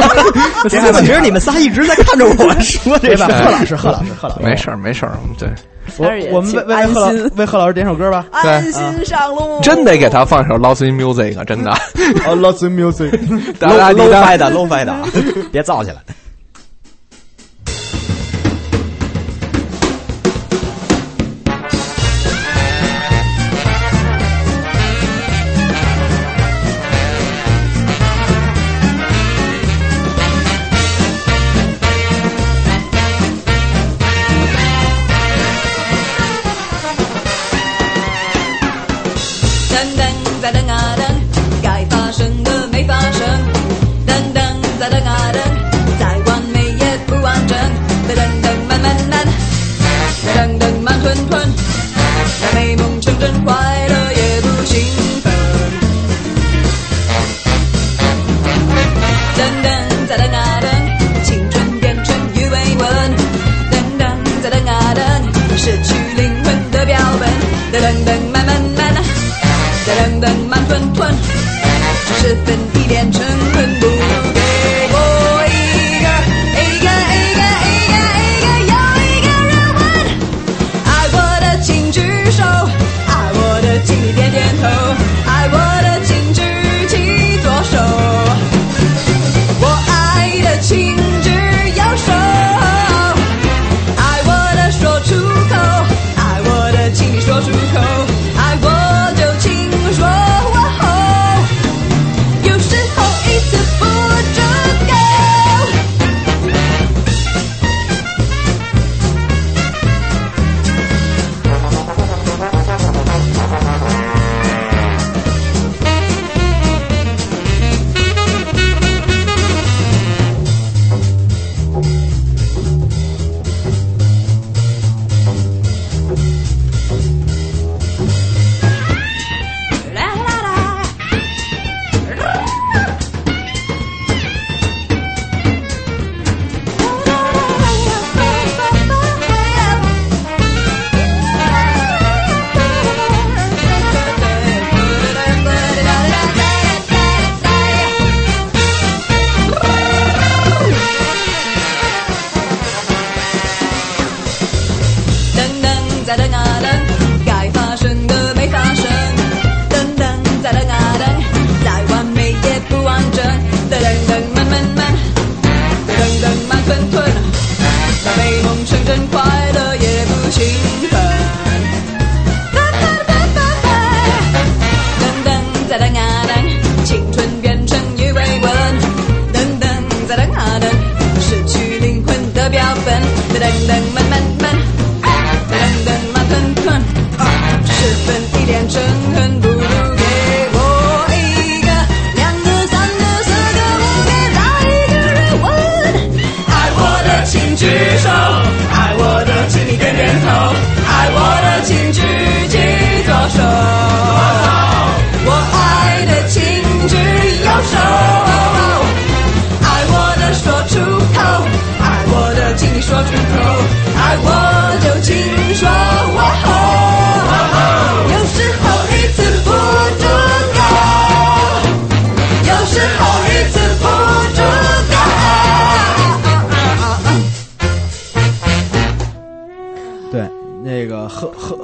[0.69, 3.27] 别我觉得你们仨一直在看着我说这对吧？
[3.27, 5.49] 贺老师，贺老师，贺老师，没事儿没事儿，对，
[5.97, 6.07] 我
[6.37, 8.25] 我们为为安贺老心为贺老师点首歌吧。
[8.31, 9.59] 安心上路。
[9.61, 11.71] 真得给他放首 Lost in Music，真的。
[12.27, 13.11] 哦，Lost in Music，
[13.59, 15.01] 哒哒 low low 哒 fi 的 low 的啊，
[15.51, 15.97] 别造起来。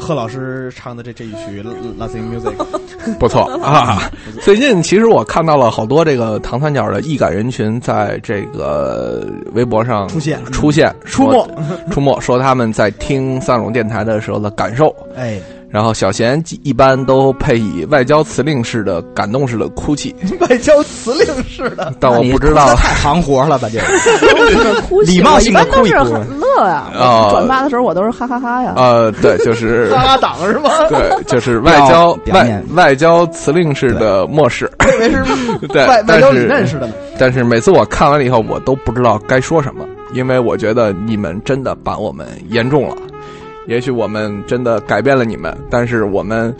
[0.03, 1.63] 贺老师唱的这这一曲
[1.97, 2.53] 《Nothing Music
[3.17, 4.11] 》，不错啊。
[4.43, 11.47] 最近其实我看到了好多这个唐三角的易感人群在这个微博上出现出现出没
[11.89, 14.93] 出没，说他们在听三种电台的时候的感受。
[15.15, 15.39] 哎，
[15.73, 23.67] 然后小贤一般都配以外交辞令式的感动式的哭泣， 外交辞令式的，但我不知道太行活了吧？
[23.73, 23.79] 这
[24.87, 28.73] 哭泣礼貌一性的哭一哭般都是很乐呀，哦我转发的时候我都是哈哈哈呀。
[28.77, 30.69] 呃，对，就是 哈哈党是吗？
[30.89, 34.69] 对，就是外交外外交辞令式的漠视。
[34.79, 36.93] 我以为是对外外交但是理论似的呢。
[37.17, 42.95] 但是每次我看完了以后，我都不知道该说什么，因为我觉得你们真的把我们严重了。
[43.67, 46.53] 也许我们真的改变了你们，但是我们，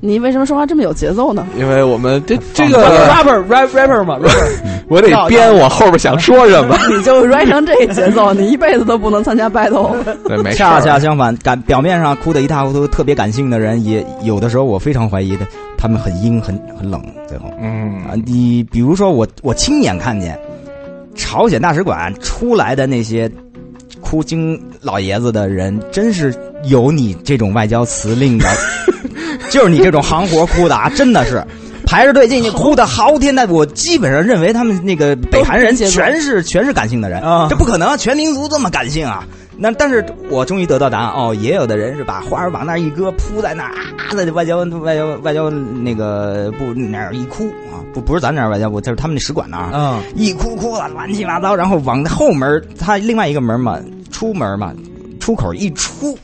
[0.00, 1.46] 你为什么说话这么有节奏呢？
[1.56, 4.18] 因为我们这 这个，rapper rap rapper 嘛
[4.88, 6.76] 我得编我后边想说什么。
[6.90, 9.94] 你就 rap 成这节奏，你一辈子都不能参加 battle。
[10.26, 10.80] 对，没恰。
[10.80, 15.46] 恰相反，感表面上哭得一塌糊涂、特别感性的人，也有的时候我非常怀疑的，
[15.78, 17.00] 他们很阴、很很冷。
[17.26, 20.38] 最后嗯啊，你比如说我，我亲眼看见
[21.14, 23.30] 朝鲜大使馆出来的那些
[24.12, 26.34] 哭京老爷子的人，真是
[26.64, 28.46] 有你这种外交辞令的，
[29.48, 31.42] 就是你这种行活哭的啊，真的是。
[31.86, 33.46] 排着队进去哭的嚎天呐！
[33.48, 39.26] 我基本上认为他们那个北韩人全是全是感性的人啊这不可能，全民族这么感性啊！
[39.58, 53.78] 那但是我终于得到答案哦，也有的人是把花儿往那儿一搁，扑在那儿啊，在外交外交外交那个部那儿一哭啊，不不是咱这儿外交部，就是他们那使馆那儿啊，啊，一哭哭的乱七八糟，然后往后门，他另外一个门嘛，
[54.12, 54.72] 出门嘛，
[55.18, 56.16] 出口一出，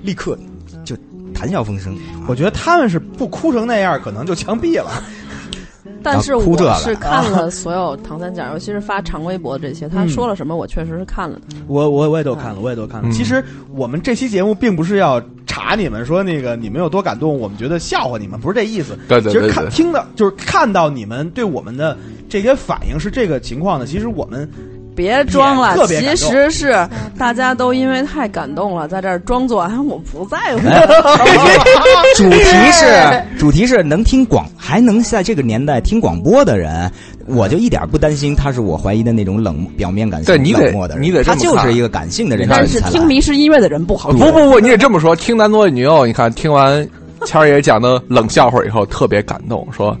[0.00, 0.38] 立刻
[0.84, 0.96] 就
[1.34, 1.94] 谈笑风生。
[2.26, 4.90] 我觉得他们是不哭成那样，可能就枪毙了。
[6.02, 11.56] 但是我是看了所有唐三角， 尤其是发长微博这些，他嗯说了什么，我确实是看了的。
[11.66, 13.08] 我我我也都看了，我也都看了。
[13.08, 13.42] 嗯其实
[13.74, 18.98] 我们这期节目并不是要查你们说那个你们有多感动，我们觉得笑话你们，不是这意思。
[19.08, 21.96] 对对其实，看听到就是看到你们对我们的
[22.28, 24.46] 这些反应是这个情况的，其实我们
[24.94, 26.88] 别装了其实是
[27.18, 30.60] 大家都因为太感动了，在这儿装作啊我不在乎。
[32.16, 32.42] 主题
[32.72, 36.90] 是主题是能听广，还能在这个年代听广播的人，
[37.26, 44.12] 我就一点不担心他是我怀疑的那种冷表面感性对你得冷漠的人，他就是一个感性的人但是听迷失音乐的人不好。
[44.12, 45.14] 不不不，你得这么说。
[45.16, 46.86] 听男左女右，你看听完
[47.24, 49.96] 谦儿爷讲的冷笑话以后，特别感动，说：“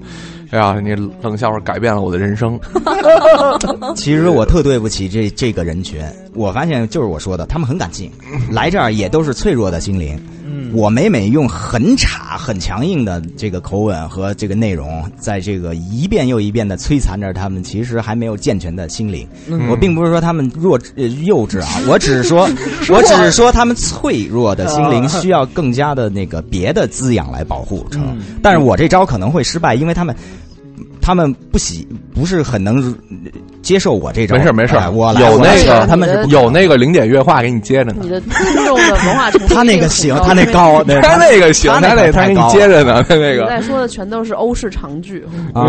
[0.54, 2.58] 哎呀，你冷笑话改变了我的人生。
[3.96, 6.00] 其实我特对不起这这个人群，
[6.32, 8.08] 我发现就是我说的，他们很感性，
[8.52, 10.16] 来这儿也都是脆弱的心灵。
[10.46, 19.26] 嗯，我每每用很差、很强硬的这个口吻和这个内容，在这个一遍又一遍的摧残着他们，其实还没有健全的心灵。
[19.48, 20.78] 嗯我并不是说他们弱
[21.24, 22.48] 幼稚啊， 我只是说，
[22.90, 28.04] 我只是说他们脆弱的心灵需要更加的那个别的滋养来保护成。
[28.04, 30.14] 嗯但是我这招可能会失败，因为他们。
[31.04, 33.30] 他们不喜不是很能呃
[33.60, 38.08] 接受我这”招，没事没事哎，我来有那个他们是有那个零点乐话给你接着呢你。
[38.08, 40.44] 的尊重的文化程度，他那个行，他那。
[40.54, 43.42] 高，对他那个行，他他那他给你接着呢，他那个。
[43.42, 45.64] 你在说的全都是欧式长句，啊，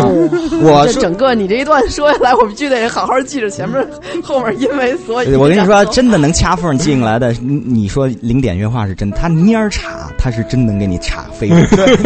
[0.62, 3.84] 我整个你这一段说下来，我们就得好好记着前面、
[4.22, 5.34] 后面，因为所以。
[5.34, 11.48] 我跟你说，真的能掐缝进来的，你 你说零点乐话是真，他蔫儿插，他是真能给你插飞。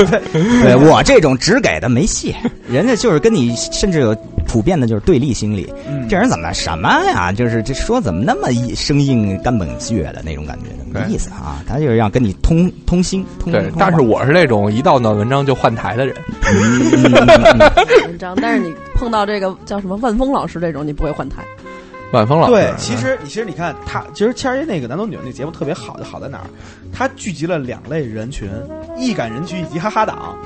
[0.63, 2.35] 对我这种只给的没戏，
[2.67, 4.17] 人家就是跟你甚至有
[4.47, 5.73] 普遍的就是对立心理。
[5.87, 7.31] 嗯这人怎么什么呀？
[7.31, 11.63] 就是这说怎么那么一生硬、干本血的那种感觉，没意思啊！
[11.69, 16.17] 他就是要跟你通通心，通对通，但是我是那种一到暖文章就换台的人。
[18.09, 21.45] 文章，但是你碰到这个叫什么万峰老师这种，你不会换台。
[22.13, 26.47] 万峰老师，对，其实其实你看他，其实谦儿爷那个男左女右那个节目特别好，就好在哪儿？
[26.93, 28.51] 他聚集了两类人群，
[28.99, 30.37] 易感人群以及哈哈党。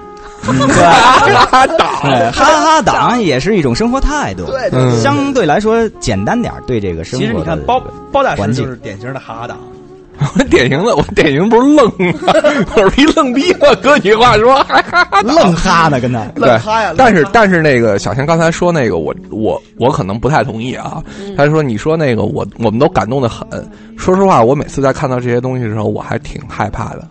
[0.45, 1.89] 哈哈党，
[2.33, 7.25] 哈哈党也是一种生活态度，对相对来说简单点儿，对这个生活。
[7.25, 7.83] 其实你看包
[8.13, 9.59] 包大环境师就是典型的哈哈党。
[10.17, 11.93] 我典型的，我典型不是愣，
[12.77, 13.75] 我是一愣逼我。
[13.83, 16.25] 搁你话说，哈哈愣哈呢，跟他。
[16.37, 16.95] 愣哈呀！
[16.97, 21.03] 但是但是那个小强刚才说那个，我我我可能不太同意啊。
[21.37, 23.45] 他说你说那个我我们都感动的很。
[23.97, 27.09] 说实话，我每次在看到这些东西的时候，我还挺害怕的。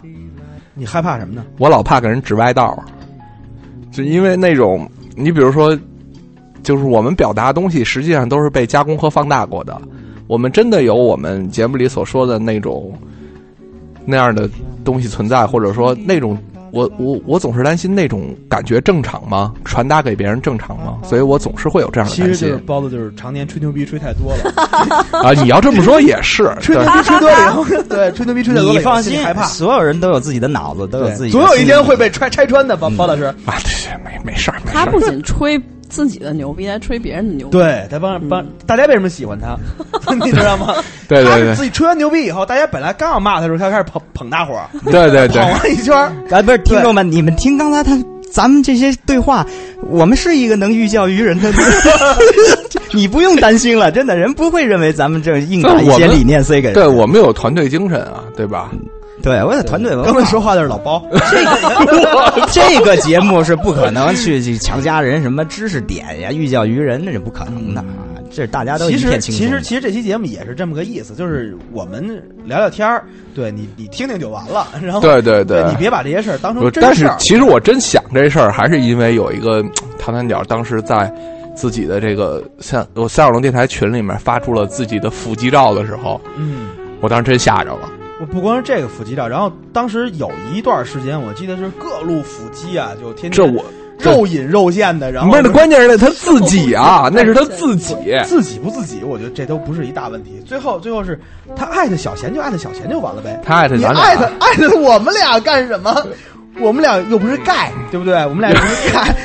[0.73, 1.43] 你害怕什么呢？
[1.57, 2.81] 我老怕给人指歪道，
[3.93, 5.77] 就因为那种你比如说，
[6.63, 9.79] 就是我们表达的东西实际上都是被加工和放大过的。
[10.25, 12.91] 我们真的有我们节目里所说的那种
[14.03, 14.49] 那样的
[14.83, 16.35] 东西存在，或者说那种
[16.73, 19.53] 我我我总是担心那种感觉正常吗？
[19.63, 20.97] 传达给别人正常吗？
[21.03, 24.51] 所以我总是会有这样的担其实就是心包子就是常年吹牛逼吹太多了，
[25.21, 25.31] 啊。
[25.33, 33.23] 你要这么说也是， 吹牛逼吹多了以后， 对，吹牛逼吹太多了，你放心害怕，，所有人都有自己的脑子，都有自己总有一天会被拆拆穿的，包包老师。
[33.25, 34.83] 啊，对，没没事儿，没事儿。
[34.85, 35.61] 他不仅吹
[35.93, 37.51] 自己的牛逼，还吹别人的牛逼。
[37.51, 39.55] 对，他帮帮大家为什么喜欢他，
[40.25, 40.73] 你知道吗？
[41.07, 47.95] 对对对他自己吹完牛逼以后，大家本来刚要骂他的时候，他开始捧捧大伙儿， 对对对捧，完一圈儿，啊，不是听众们，你们听刚才他
[48.31, 49.45] 咱们这些对话，
[49.91, 51.51] 我们是一个能寓教于人的，
[52.91, 56.73] 你不用担心了，真的，人不会认为咱们这硬把一些理念塞给人。
[56.73, 58.71] 对我们有团队精神啊，对吧？
[59.23, 60.11] 对，我有团队文化。
[60.11, 61.01] 刚才说话的是老包，
[62.51, 67.85] 这个节目是不可能去去强加人什么知识点呀、寓教于人，那是不可能的啊！
[68.29, 69.49] 这是大家都一其实片轻松的。
[69.49, 77.17] 其实其实这期节目也是这么个意思，就是我们聊聊天儿，对你你听听就完了， 然后对对对你别把这些事儿当成但真事儿。
[77.17, 79.63] 是其实我真想这事儿，还是因为有一个
[79.97, 81.09] 唐三角当时在
[81.55, 86.67] 自己的这个三我三角龙电台群里面发出了自己的腹肌照的时候，嗯，
[86.99, 87.89] 我当时真吓着了。
[88.19, 93.63] 我不光是这个腹肌照，然后当时有一段时间，我记得是各路腹肌啊，就天天这我
[93.99, 97.95] 肉隐肉现的，然后不是，那关键是他自己啊， 那是他自己。
[98.25, 100.41] 自己不自己，我觉得这都不是一大问题。
[100.45, 101.19] 最后最后是
[101.55, 103.41] 他艾特小贤就艾特小贤就完了呗。
[103.45, 105.95] 他艾特你咱俩，艾特艾特我们俩干什么？
[106.59, 108.13] 我们俩又不是盖，对不对？
[108.27, 109.15] 我们俩又不是盖，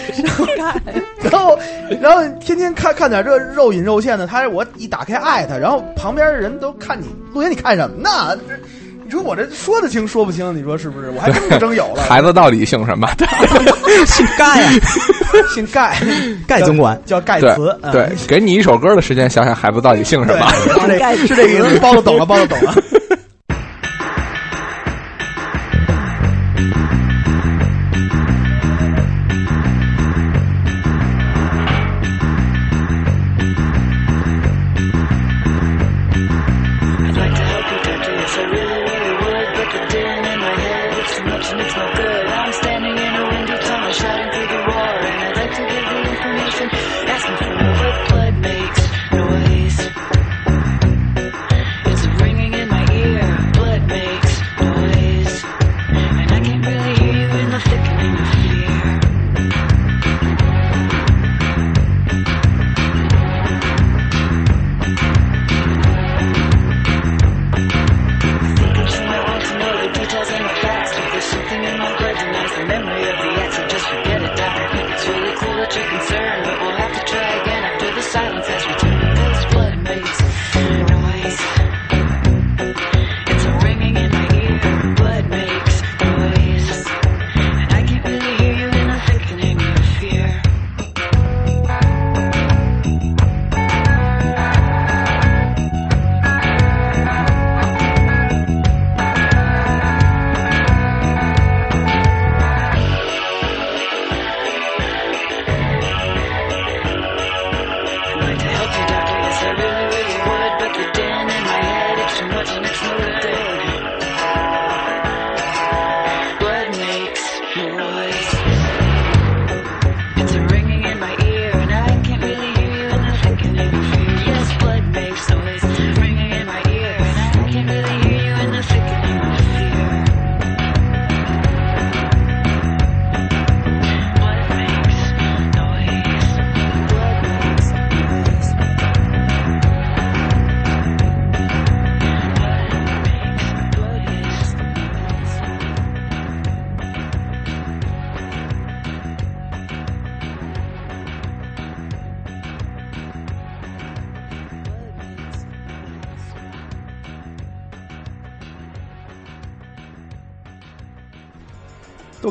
[1.21, 1.59] 然后
[2.01, 8.35] 然后天天看看点这肉隐肉现的，他我一打开艾特，然后旁边人都看你陆岩，你看什么呢？
[8.49, 8.55] 这
[9.09, 11.09] 你说我这说得清说不清，你说是不是？
[11.09, 12.03] 我还真不真有了。
[12.03, 13.09] 孩子到底姓什么？
[14.05, 14.71] 姓盖呀，
[15.55, 15.97] 姓盖，
[16.47, 17.01] 盖总管。
[17.07, 20.47] 叫盖对茨，嗯对，给你一首歌的时间，想想孩子到底姓什么。
[20.87, 21.79] 对，是这是这个意思。
[21.79, 22.75] 包了懂了，包了懂了。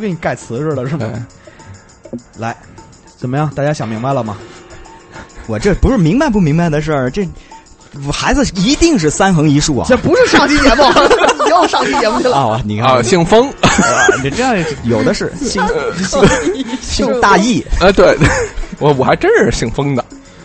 [0.08, 1.08] 给你盖瓷似的，是对。
[1.08, 1.28] 吗？
[2.38, 2.56] 来，
[3.18, 3.52] 怎么样？
[3.54, 4.38] 大家想明白了吗？
[5.46, 7.28] 我这不是明白不明白的事儿，这
[8.12, 9.86] 孩子一定是三横一竖啊！
[9.90, 10.84] 这不是上期节目，
[11.44, 12.38] 你 又上期节目去了。
[12.38, 13.50] 啊，你看啊，姓封，
[14.24, 15.62] 你这样有的是姓
[15.98, 18.18] 姓姓大义，啊，对，
[18.80, 20.04] 我我还真是姓封的，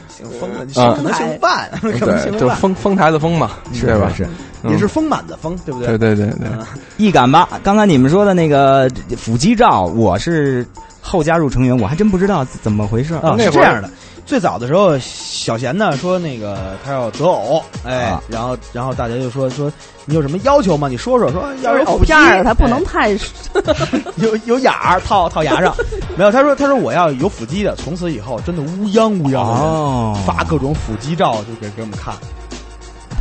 [0.08, 4.10] 姓封的，可能姓范，可能对，就是姓范，丰丰台的丰嘛，是吧？
[4.16, 4.30] 是嗯
[4.70, 5.98] 也是丰满的丰，对不对？
[5.98, 6.48] 对对对对，
[6.96, 7.48] 易感吧？
[7.62, 10.66] 刚才你们说的那个腹肌照，我是
[11.00, 13.14] 后加入成员，我还真不知道怎么回事。
[13.14, 13.90] 啊，那是这样的，
[14.24, 18.22] 最早的时候，小贤呢说那个他要择偶，哎，啊。
[18.28, 19.70] 然后然后大家就说说
[20.04, 20.88] 你有什么要求吗？
[20.88, 22.84] 你说说说要有偶腹肌片儿它不能哎。
[22.84, 23.10] 太
[24.16, 25.74] 有有眼儿套套牙上，
[26.16, 26.30] 没有。
[26.30, 32.14] 他说他说我要有腹肌的，从此以后真的乌泱乌泱的发各种腹肌照，就给给我们看，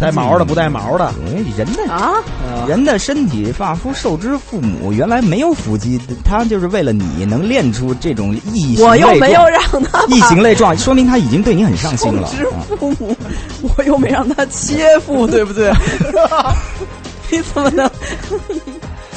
[0.02, 2.14] 带毛的不带毛的，哎人的啊，
[2.68, 12.28] 人的身体发肤受之父母，原来没有腹肌，他就是为了你能练出这种异形我又类状没有让他异形类状， 说明他已经对你很上心了。
[12.28, 13.16] 受之啊父母，
[13.78, 15.72] 我又没让他切腹，对不对？
[17.32, 17.90] 你怎么能？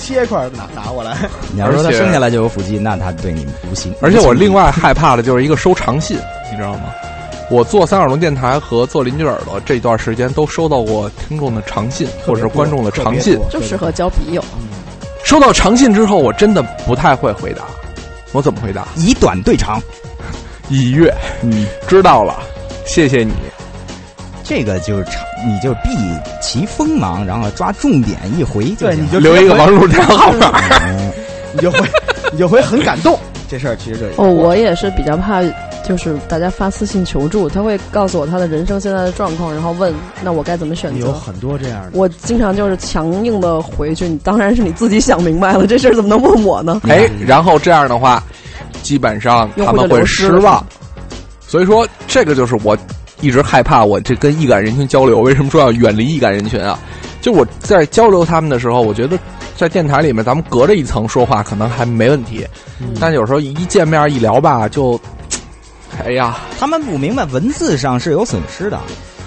[0.00, 1.16] 切块儿拿拿过来。
[1.54, 3.90] 你要说他生下来就有腹肌，那他对你无心。
[4.02, 6.18] 而且我另外外害怕的就是一个收长信，
[6.50, 6.92] 你知道吗？
[7.54, 14.44] 我做三耳龙电台和做邻居耳朵这段时间都收到过听众的长信或者是观众的长信，就适合交笔友。
[15.22, 17.62] 收到长信之后，我真的不太会回答。
[18.32, 18.88] 我怎么回答？
[18.96, 19.80] 以短对长，
[20.68, 22.42] 以阅，嗯，知道了，
[22.84, 23.32] 谢谢你。
[24.42, 25.90] 这个就是长，你就避
[26.42, 30.60] 其锋芒，然后抓重点一回就对，行你就留一个王叔电话号码。
[30.88, 31.12] 嗯
[31.52, 31.78] 你就会
[32.32, 33.16] 你就会很感动。
[33.48, 35.40] 这事儿其实就哦，我也是比较怕，
[35.86, 41.06] 就是大家发私信求助，他会告诉我他的人生现在的状况，然后问那我该怎么选择。
[41.06, 41.90] 有很多这样的。
[41.92, 46.80] 我经常就是强硬的回去，你当然是你自己想明白了，这事儿怎么能问我呢？
[46.88, 48.22] 哎，然后这样的话，
[48.82, 50.64] 基本上他们会失望。
[51.46, 52.76] 所以说，这个就是我
[53.20, 55.20] 一直害怕我这跟易感人群交流。
[55.20, 56.78] 为什么说要远离易感人群啊？
[57.20, 59.18] 就我在交流他们的时候，我觉得
[59.56, 62.46] 在电台里面，咱们隔着一层说话可能还没问题，
[63.00, 65.00] 但有时候一见面一聊吧，就，
[66.04, 68.80] 哎呀，他们不明白文字上是有损失的。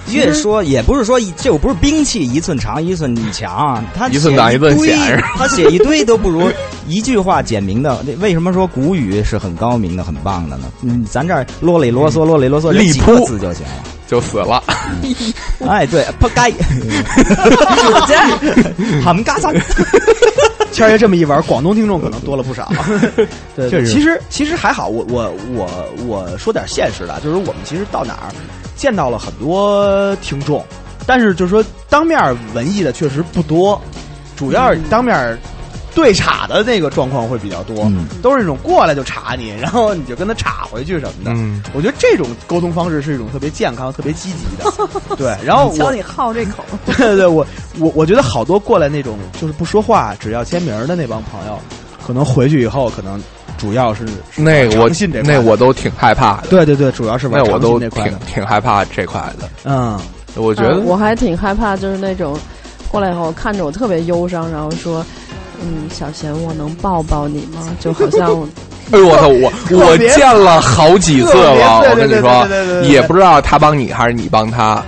[0.09, 6.49] 越说也不是说一这又不是兵器一寸长一寸强，他一寸长一寸写险 他写一堆都不如
[6.87, 7.97] 一句话简明的。
[8.19, 10.71] 为什么说古语是很高明的、很棒的呢？
[10.81, 13.83] 嗯，咱这儿啰里啰嗦、啰里啰嗦，力几个字就行了。
[14.07, 14.63] 就死了。
[15.67, 18.15] 哎，对，扑街，
[19.03, 19.53] 喊嘎赞。
[20.77, 22.71] 谦儿爷这么一玩，广东听众可能多了不少。
[23.57, 24.87] 对，确实其实其实还好。
[24.87, 25.67] 我我我
[26.05, 28.29] 我说点现实的，就是我们其实到哪儿
[28.75, 30.63] 见到了很多听众，
[31.07, 32.21] 但是就是说当面
[32.53, 33.81] 文艺的确实不多，
[34.35, 35.35] 主要是当面
[35.97, 41.31] 对岔的那个状况会比较多，嗯都是那种过来就查你，然后你就跟他岔回去什么的。
[41.33, 44.71] 嗯，我觉得这种沟通方式是一种特别健康、特别积极的。
[45.17, 47.43] 对，然后我瞧你好这口， 对对对，我
[47.79, 51.57] 我我觉得好多过来那种就是不说话，只要签名的那帮朋友，
[52.05, 53.19] 可能回去以后可能
[53.57, 57.79] 主要是是那个我长信这那我都挺害怕的，对对对，主要是那我都。
[57.79, 57.89] 挺
[58.31, 59.49] 挺害怕这块的。
[59.63, 59.99] 嗯，
[60.35, 62.37] 我觉得啊我还挺害怕，就是那种
[62.87, 65.03] 过来以后看着我特别忧伤，然后说。
[65.61, 67.67] 嗯，小贤，我能抱抱你吗？
[67.79, 68.27] 就好像
[68.91, 69.27] 哎呦我操！
[69.27, 72.47] 我我见了好几次了，我跟你说
[72.83, 74.81] 也不知道他帮你还是你帮他，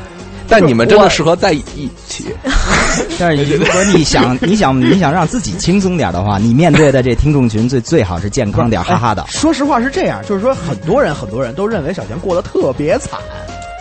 [0.47, 2.26] 但你们真的适合在一起。
[3.20, 9.28] 但是如果你想 你想你想让自己轻松点的话，你面对的这听众群最最好是健康点，哈哈的哎。
[9.30, 13.20] 说实话是这样，就是说很多人很多人都认为小贤过得特别惨，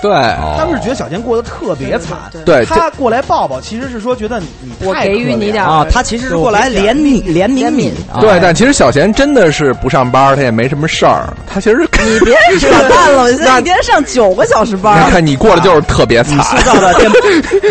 [0.01, 0.13] 对，
[0.57, 2.17] 他们是觉得小贤过得特别惨。
[2.45, 8.21] 对他过来抱抱，其实是说觉得你你我给太可怜予你点啊，他其实是过来怜悯怜悯你，啊。
[8.21, 16.39] 对，但其实小贤真的是不上班，他也没什么事儿，他其实你别 扯淡了，我现在一天上九个小时班你班，看你过得就是特别惨。
[16.39, 16.65] 塑惨。
[16.65, 17.11] 造的电，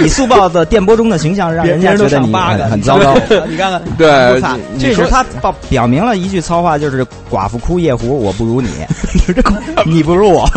[0.02, 2.34] 你塑造的电波中的形象，让人家觉得你
[2.70, 3.14] 很糟糕。
[3.48, 4.42] 你看看， 对
[4.80, 8.70] 这是他表表明了一句糙话，就是“寡妇哭夜壶，我不如你，
[9.86, 10.50] 你不如我”，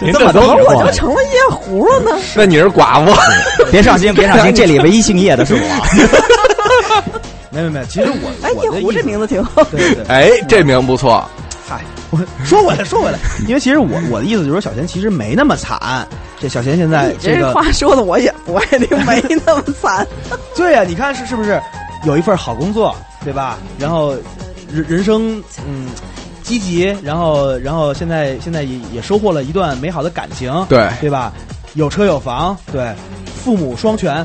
[0.00, 2.10] 就这么都多我就成了夜壶了呢。
[2.34, 3.12] 那你是寡妇，
[3.72, 5.60] 别上心，别上心，这里唯一姓叶的是我。
[7.50, 9.64] 没有没有，其实我哎，夜壶这名字挺好。
[9.64, 11.24] 对对对，哎，这名不错。
[11.66, 11.80] 嗨，
[12.10, 13.18] 我说回来说回来，
[13.48, 16.06] 因为其实我我的意思就是说，小贤其实没那么惨。
[16.38, 20.06] 这小贤现在你这这个话说的我也不爱听，没那么惨。
[20.54, 21.58] 对呀、你看是是不是
[22.04, 22.94] 有一份好工作，
[23.24, 23.56] 对吧？
[23.78, 24.14] 然后
[24.70, 25.88] 人人生嗯
[26.46, 31.32] 积极，然后然后现在现在也也收获了一段美好的感情，对，对吧？
[31.74, 32.94] 有车有房，对，
[33.44, 34.24] 父母双全，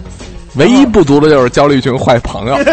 [0.55, 2.55] 唯一不足的就是交了一群坏朋友。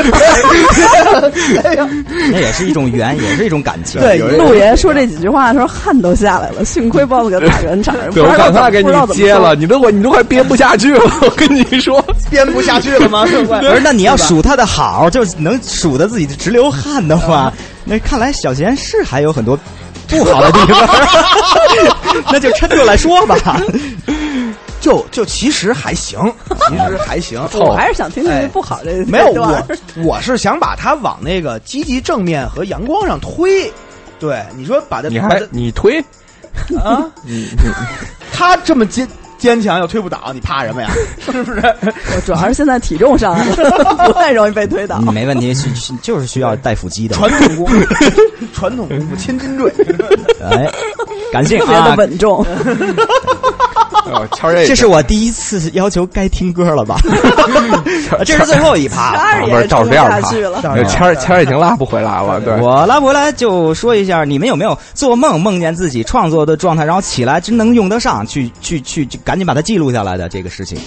[2.30, 4.00] 那也是一种缘，也是一种感情。
[4.00, 6.64] 对陆爷说这几句话的时候，汗都下来了。
[6.64, 11.00] 幸亏包子给打圆场，不对，我然赶快给你不知道怎么接了，你都快你都快憋不下去了。
[11.22, 13.26] 我跟你说，编不下去了吗？
[13.28, 17.52] 是不不是，那你要数他的好，就能数得自己直流汗的话，
[17.84, 19.58] 那看来小贤是还有很多
[20.08, 20.88] 不好的地方，
[22.32, 23.36] 那就抻出来说吧。
[24.80, 26.20] 就就其实还行，
[26.68, 27.42] 其实还行。
[27.54, 29.66] 我还是想听听不好这没有我，
[30.04, 33.70] 我是想把他往那个积极正面和阳光上推。
[34.20, 36.00] 对，你说把它你还你推
[36.80, 37.04] 啊，
[38.32, 39.06] 他这么坚
[39.38, 40.90] 坚强又推不倒，你怕什么呀？
[41.24, 41.60] 是不是？
[41.60, 44.98] 我主要是现在体重上来了， 不太容易被推倒。
[45.06, 45.54] 嗯没问题，
[46.02, 47.14] 就是需要带腹肌的。
[47.16, 47.94] 传统功夫，
[48.52, 49.72] 传统功夫，千斤坠。
[50.42, 50.70] 哎，
[51.32, 51.94] 感谢特别的啊！
[51.96, 52.44] 稳重，
[54.14, 56.96] 哦谦儿爷这是我第一次要求该听歌了吧？
[58.24, 59.40] 这是最后一趴。
[59.46, 60.16] 不是照这样了。
[60.64, 62.54] 呃谦儿谦儿已经拉不回来了，对。
[62.60, 70.78] 我拉回来就说一下，你们有没有做梦梦见自己创作的状态，然后起来真能用得上，去去去，去赶紧把它记录下来的这个事情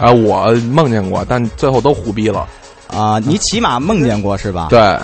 [0.00, 2.46] 啊，我梦见过，但最后都胡逼了。
[2.88, 4.68] 啊、你起码梦见过是吧？
[4.70, 4.96] 对，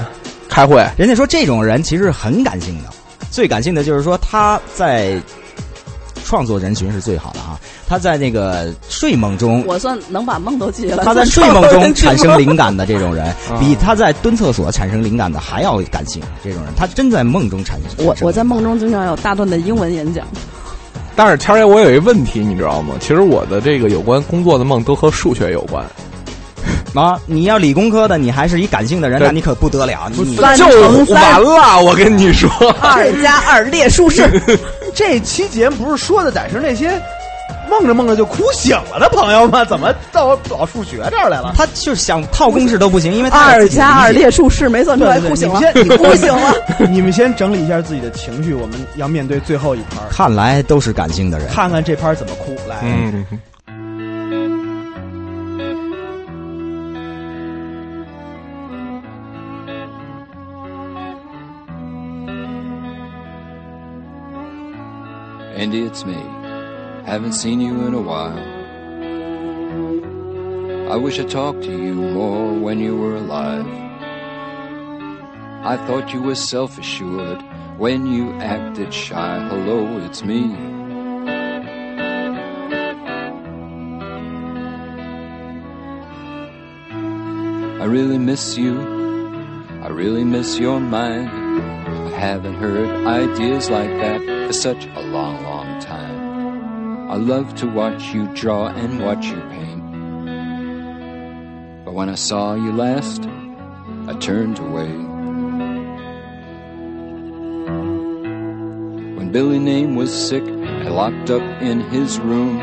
[0.49, 2.91] 开会人家说这种人其实很感性的，
[3.31, 5.21] 最感性的就是说他在
[6.25, 9.65] 创作人群是最好的啊，他在那个睡梦中。
[9.67, 11.05] 我算能把梦都记下来。
[11.05, 16.23] 他在睡梦中产生灵感的这种人啊， 比他在蹲厕所产生灵感的还要感性。
[16.43, 18.07] 这种人，他真在梦中产生。
[18.07, 20.27] 我我在梦中经常有大段的英文演讲，
[21.15, 22.95] 但是谦儿爷，我有一问题，你知道吗？
[23.01, 25.85] 其实我的这个有关工作的梦都和数学有关，
[26.95, 30.11] 啊，你要理工科的，你还是一感性的人，那你可不得了。
[30.15, 30.65] 你三就
[31.13, 31.81] 完了。
[31.83, 32.49] 我跟你说，
[32.81, 34.29] 二加二列数式。
[34.95, 37.01] 这期节目不是说的得是那些
[37.69, 39.65] 梦着梦着就哭醒了的朋友吗？
[39.65, 41.55] 怎么到到数学这儿来了？
[41.57, 46.55] 他就是想套公式都不行，因为他二加二列数式没算出来，哭醒了，你们先 哭醒了。
[46.91, 51.49] 你们先整理一下自己的情绪，我们要面对最后一盘，看来都是感性的人。
[51.49, 52.55] 看看这盘怎么哭。
[52.69, 53.25] 来，嗯，
[65.73, 66.21] Andy, it's me.
[67.07, 68.39] Haven't seen you in a while.
[70.93, 73.67] I wish I talked to you more when you were alive.
[75.65, 77.41] I thought you were self assured
[77.79, 79.49] when you acted shy.
[79.49, 80.55] Hello, it's me.
[87.81, 88.79] I really miss you.
[89.81, 91.31] I really miss your mind.
[91.31, 95.62] I haven't heard ideas like that for such a long, long.
[97.13, 99.83] I love to watch you draw and watch you paint.
[101.85, 103.29] But when I saw you last,
[104.09, 104.89] I turned away.
[109.19, 112.57] When Billy Name was sick and locked up in his room,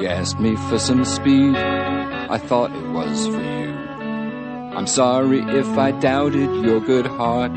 [0.00, 1.54] you asked me for some speed.
[1.54, 3.70] I thought it was for you.
[4.76, 7.52] I'm sorry if I doubted your good heart.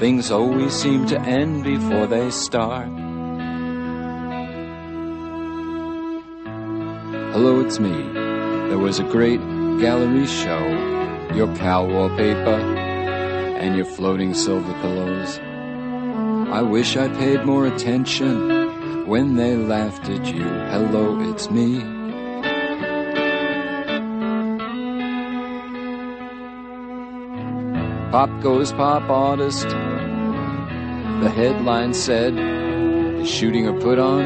[0.00, 2.88] Things always seem to end before they start.
[7.32, 7.92] Hello, it's me.
[8.70, 9.38] There was a great
[9.78, 10.66] gallery show.
[11.32, 12.58] Your cow wallpaper
[13.60, 15.38] and your floating silver pillows.
[16.50, 20.42] I wish I paid more attention when they laughed at you.
[20.42, 21.78] Hello, it's me.
[28.10, 29.68] Pop goes pop artist.
[29.68, 32.34] The headline said,
[33.20, 34.22] Is shooting a put on?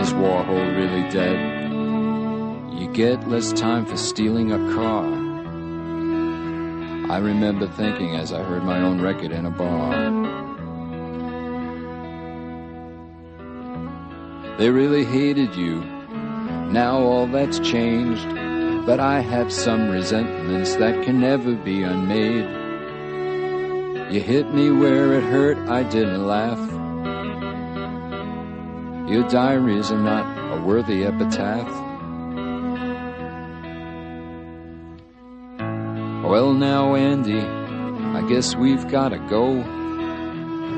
[0.00, 1.67] Is Warhol really dead?
[2.78, 5.04] You get less time for stealing a car.
[7.10, 9.90] I remember thinking as I heard my own record in a bar.
[14.58, 15.80] They really hated you.
[16.70, 18.28] Now all that's changed.
[18.86, 22.48] But I have some resentments that can never be unmade.
[24.14, 26.60] You hit me where it hurt, I didn't laugh.
[29.10, 31.87] Your diaries are not a worthy epitaph.
[36.28, 39.62] Well, now, Andy, I guess we've gotta go.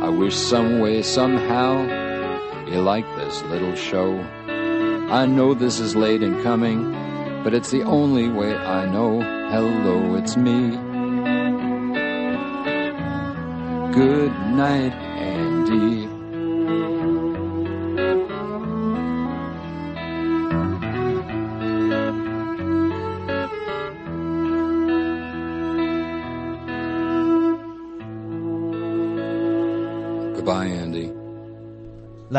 [0.01, 4.17] I wish some way, somehow, you like this little show.
[5.11, 6.93] I know this is late in coming,
[7.43, 9.23] but it's the only way I know.
[9.51, 10.71] Hello, it's me.
[13.93, 16.10] Good night, Andy.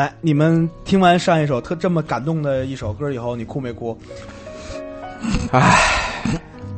[0.02, 3.96] 来，你们听完上一首特这么感动的一首歌以后，你哭没哭？
[5.52, 5.78] 唉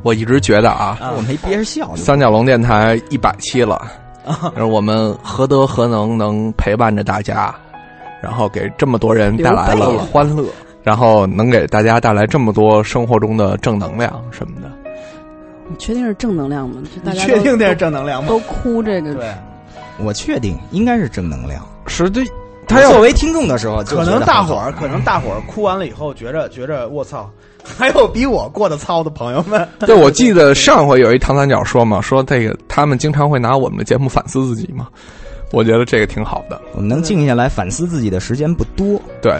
[0.03, 1.95] 我一直觉得啊，我没憋着笑。
[1.95, 3.81] 三角龙电台一百期了，
[4.55, 7.55] 而我们何德何能能陪伴着大家，
[8.21, 10.45] 然后给这么多人带来了欢乐，
[10.83, 14.69] 然后能给大家带来这么多生活中的正能量什么的。
[15.67, 16.83] 你确定是正能量吗？
[16.95, 18.29] 就大家确定这是正能量吗？
[18.29, 19.33] 都哭这个对，
[19.97, 21.67] 我确定应该是正能量。
[21.87, 22.23] 是对，
[22.67, 27.29] 他要作为听众的时候，可能大伙儿，可能大伙儿哭完了以后，觉着觉着我操，
[27.63, 29.67] 还有比我过得糙的朋友们。
[29.79, 34.87] 对，我记得上回有一唐三角说嘛，说这个他们经常会拿我们的节目反思自己嘛，
[35.51, 36.59] 我觉得这个挺好的。
[36.73, 38.99] 我们能静下来反思自己的时间不多。
[39.21, 39.33] 对，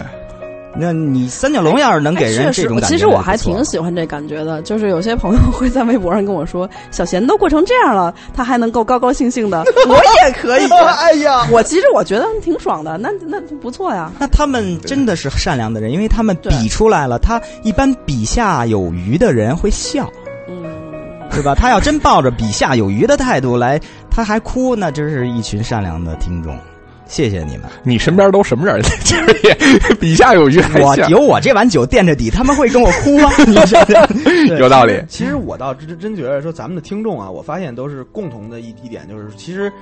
[0.78, 10.66] 那你三角龙要是能给人这种感觉，其实我还挺喜欢这感觉的，就是有些朋友会在微博上跟我说，小贤都过成这样了，他还能够高高兴兴的， 我也可以。
[10.98, 14.10] 哎呀，我其实我觉得挺爽的，那那不错呀。
[14.18, 20.10] 那他们真的是善良的人，因为他们比出来了，他一般比下有余的人会笑，
[20.48, 20.62] 嗯，
[21.30, 21.54] 对吧？
[21.54, 26.56] 他要真抱着比下有余的态度来，他还哭，那真是一群善良的听众。
[27.06, 28.82] 谢谢你们，你身边都什么人？
[29.04, 29.54] 就是也
[30.00, 33.30] 比下有余还我下有我这碗酒垫着底，他们会跟我哭吗！
[33.46, 34.08] 你想想，
[34.58, 34.92] 有道理。
[35.08, 39.72] 其实其实我倒真真觉得说，咱们的听众啊，我发现都是共同的一一点，就是其实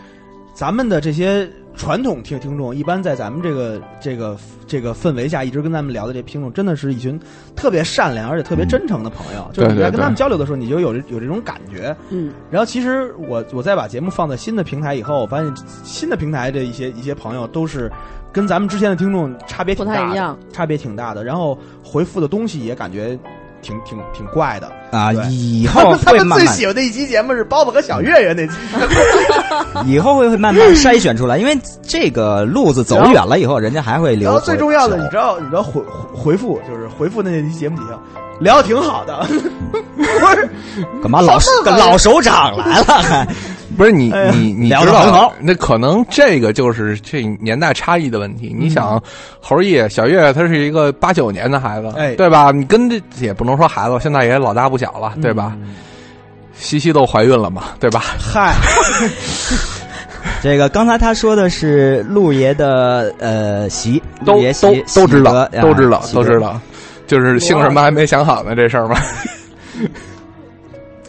[0.54, 7.18] 咱们的这些传统听听众，一般在咱们这个这个这个氛围下，一直跟咱们聊的这听众，真的是一群
[7.56, 9.50] 特别善良而且特别真诚的朋友。
[9.52, 11.94] 就是你在跟他们交流的时候，你就有有这种感觉。
[12.10, 15.52] 嗯，然后其实我我在把节目放在新的平台以后，我发现
[15.82, 17.90] 新的平台的一些一些朋友都是
[18.32, 21.24] 跟咱们之前的听众差别挺大的，不太一样差别挺大的。
[21.24, 23.18] 然后回复的东西也感觉
[23.64, 24.70] 挺挺挺怪的。
[24.96, 28.54] 啊，以后他们会慢慢最喜欢的一期节目是包子和小月月那期，
[29.86, 34.38] 以后会会慢慢筛选出来，因为这个路子走远了以后，人家还会留然。
[34.38, 37.98] 后最重要的，你知道，你知道回回回复就是回复那期节目底下
[38.38, 39.26] 聊的挺好的，
[39.96, 40.02] 不
[40.36, 40.48] 是
[41.02, 43.26] 干嘛老老首长来了还？
[43.76, 48.54] 不是你哎你你知道得很好那可能这个就是这年代差异的问题。
[48.58, 49.02] 你想，
[49.40, 52.50] 猴爷小月他是一个八九年的孩子，哎对吧？
[52.50, 55.52] 你跟这也不能说孩子，现在也老大不小了，对吧？
[55.60, 55.74] 嗯
[56.56, 58.00] 西西都怀孕了嘛，对吧？
[58.16, 58.54] 嗨，
[60.40, 66.60] 这个刚才他说的是陆爷的呃媳，都陆爷媳都都知道，都知道，都知道。
[67.08, 68.96] 就是姓什么还没想好呢，这事儿嘛。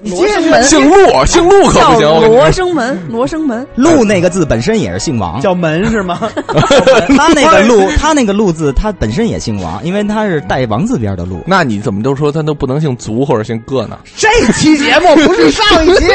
[0.04, 2.10] 罗生门姓陆，姓陆可不行。
[2.10, 3.66] 我跟你罗，生门，罗生门。
[3.76, 6.20] 陆那个字本身也是姓王，叫门是吗？
[7.18, 11.41] 他那个陆， 他那个陆字，他本身也姓王，因为他是带王字边的陆。
[11.48, 13.98] 那你怎么都说他都不能姓足或者姓个呢？
[14.16, 16.06] 这期节目不是上一期，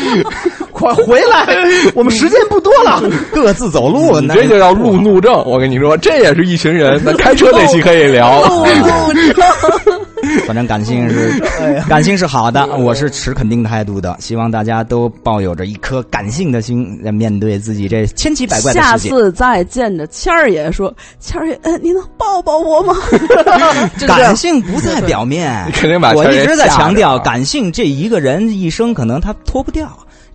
[0.78, 1.46] 快回来，
[1.94, 3.02] 我们时间不多了。
[3.32, 5.42] 各自走路，了你这就叫路怒症。
[5.44, 7.00] 我跟你说，这也是一群人。
[7.04, 8.42] 那开车那期可以聊。
[8.42, 9.44] 路怒症
[10.46, 11.40] 反正感性是，
[11.88, 14.16] 感性是好的，我是持肯定态度的。
[14.20, 19.10] 希望大家都抱有着一颗感性的心，来面对自己这千奇百怪的下世界。
[19.10, 22.94] 次再见着谦儿爷说，谦儿爷，呃，你能抱抱我吗？
[24.06, 29.86] 感性不在表面，肯定把我一直在强调，啊感性这一个人一生可能他脱不掉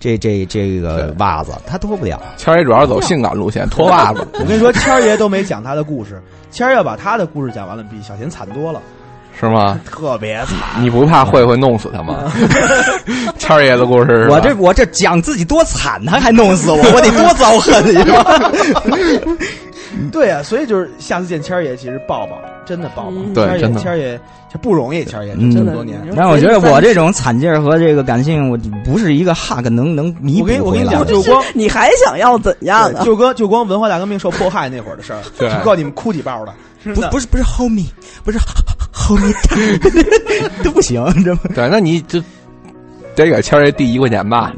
[0.04, 2.22] 这这这个袜子，他脱不了。
[2.36, 4.28] 谦儿爷主要走性感路线，脱袜子。
[4.38, 8.82] 我跟你说，谦儿爷都没讲他的故事，谦儿要把他的故事讲完了，比小贤惨多了，
[9.39, 9.80] 是吗？
[9.89, 10.84] 特别惨。
[10.84, 12.30] 你不怕慧慧弄死他吗？
[13.39, 19.30] 谦儿爷的故事是我这我这讲自己多惨，他还弄死我，我得多遭恨，你说？
[20.12, 23.11] 对啊，所以就是下次见谦儿爷，其实抱抱，真的抱抱。
[23.11, 24.20] 嗯谦儿爷，对真的谦儿也
[24.51, 25.99] 这不容易，谦儿爷嗯这么多年。
[26.16, 30.84] 但我觉得我这种惨劲儿和这个感性，我不是一个 hug 能能弥补我跟。
[30.84, 33.03] 你讲，就光你还想要怎样啊？
[33.03, 36.53] 就光就光文化大革命受迫害那会儿的事儿，对就够你们哭几包的。
[36.93, 37.86] 不不是不是 homie，
[38.26, 38.38] 不是
[38.93, 39.34] homie
[40.64, 41.41] 都不行，你知道吗？
[41.55, 42.22] 对，那你就
[43.16, 44.51] 得给谦儿爷递一块钱吧。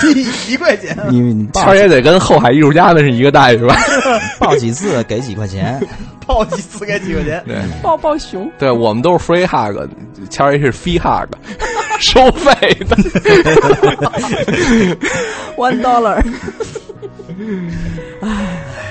[0.00, 3.76] 递一块钱，你你谦儿爷得跟后海艺术家那是一个待遇吧？
[4.38, 5.80] 抱几次给几块钱，
[6.26, 7.42] 抱几次给几块钱。
[7.46, 9.88] 对，抱抱熊，对我们都是 free hug，
[10.30, 11.26] 谦儿爷是 fee hug，
[12.00, 12.52] 收费
[12.88, 12.96] 的。
[15.56, 16.22] one dollar。
[18.20, 18.81] 唉，听听起来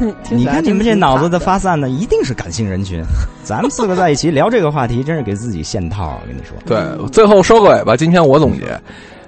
[0.30, 3.02] 你看你们这脑子的发散呢，一定是感性人群。
[3.42, 6.20] 咱们四个在一起聊这个话题，真是给自己限套。
[6.22, 7.96] 我跟你说，对，最后收个尾吧。
[7.96, 8.78] 今天我总结，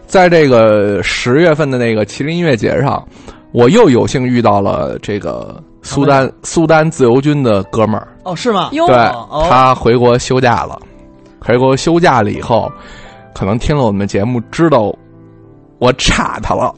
[0.06, 3.02] 在这个十月份的那个麒麟音乐节上，
[3.52, 8.08] 我又有幸遇到了这个苏丹苏丹自由军的哥们儿。
[8.24, 8.68] 哦，是吗？
[8.72, 10.78] 哟对哦他回国休假了，
[11.40, 12.70] 回国休假了以后，
[13.34, 14.94] 可能听了我们节目，知道
[15.78, 16.74] 我差他了。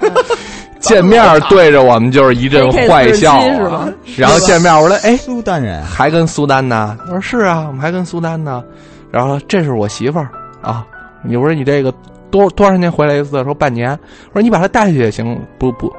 [0.82, 8.62] 见面对着我们就是一阵坏笑是啊吧，然后见面我说：“哎，苏丹人还跟苏丹呢？”我说：“是啊，我们还跟苏丹呢。”
[9.10, 10.28] 然后说：“这是我媳妇儿
[10.60, 10.84] 啊。”
[11.24, 11.92] 你说你这个
[12.30, 13.42] 多多长时间回来一次？
[13.44, 13.90] 说半年。
[14.32, 15.92] 我说你把她带去也行，不不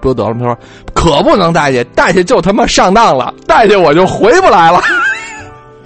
[0.00, 0.40] 不就得了吗？
[0.40, 0.58] 他说
[0.92, 4.80] 可不能带去，带去就他妈上当了，带去我就回不来了。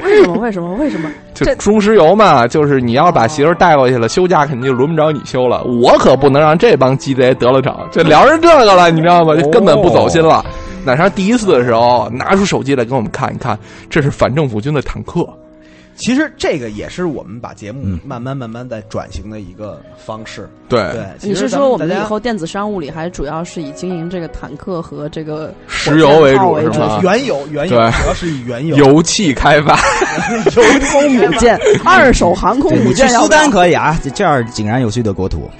[0.02, 0.34] 为什么？
[0.38, 0.74] 为什么？
[0.74, 1.10] 为什么？
[1.34, 5.62] 这就中石油嘛，就是你要把媳妇带过去了，休假肯定就轮不着你休了。
[5.64, 9.36] 我可不能让这帮鸡贼得了逞，就聊成这个了，你知道吗？
[9.36, 10.44] 就根本不走心了。
[10.84, 15.26] 哪上第一次的时候，拿出手机来给我们看一看，这是反政府军的坦克。
[16.00, 20.48] 其实这个也是我们把节目嗯慢慢慢慢在转型的一个方式。
[20.66, 26.98] 对对，你是说我们以后电子商务里还主要是以经营这个坦克和这个石油为主是吗？
[27.02, 35.50] 原油原油对主要是以原油油气开发，航空母舰、二手航空母对你去苏舰要不要丹可以啊，这这样井然有序的国土。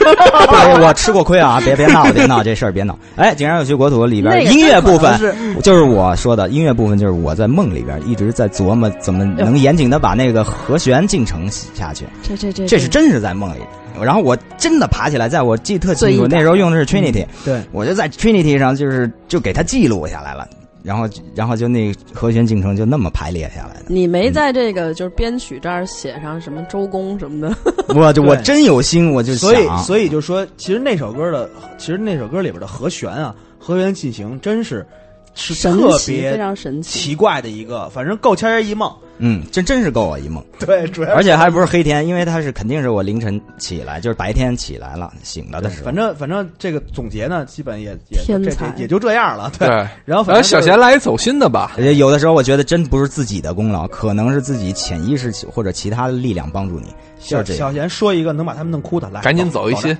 [0.00, 2.98] 对，我吃过亏啊，别别闹，别闹这事儿，别闹。
[3.16, 5.18] 哎，井然有序国土里边音乐部分
[5.62, 12.04] 就是我说的音乐部分，就是我在梦里边一直在琢磨怎么能严谨的把那个和弦进程写下去。
[12.22, 13.60] 这这这这是真是在梦里。
[14.02, 17.60] 然后我真的爬起来，在我记特清楚，那时候用的是 Trinity，对。
[17.72, 20.46] 我就在 Trinity 上就是就给它记录下来了，
[20.84, 23.86] 然后然后就那和弦进程就那么排列下来的。
[23.88, 27.56] 你没在这个就是编曲这儿写上什么周公什么的，
[27.92, 34.86] 我就我真有心，我就，所以所以就说，其实那首歌的，其实那首歌里边的和弦啊，和弦进行真是
[35.34, 36.98] 是神特奇，非常神奇。
[36.98, 38.92] 奇怪的一个，反正够千人一梦。
[39.20, 40.44] 嗯，这真是够我一梦。
[40.64, 45.84] 对，主要而且还不是黑天，因为它是肯定是我凌晨起来，就是白天起来了，醒了的时候。
[45.86, 49.50] 反正反正这个总结呢，基本也也这天这也就这样了。
[49.58, 49.88] 对，对。
[50.04, 56.86] 然后反呃，正就是小贤来一走心的吧，呃有的时候我觉得真不是自己的功劳，可能是自己潜意识或者其他的力量帮助你，
[57.18, 57.42] 小。
[57.42, 59.96] 小贤说一个能把他们弄哭的，来，赶紧走一心。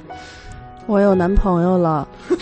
[0.88, 0.94] 心。
[0.94, 2.06] 我有男朋友了，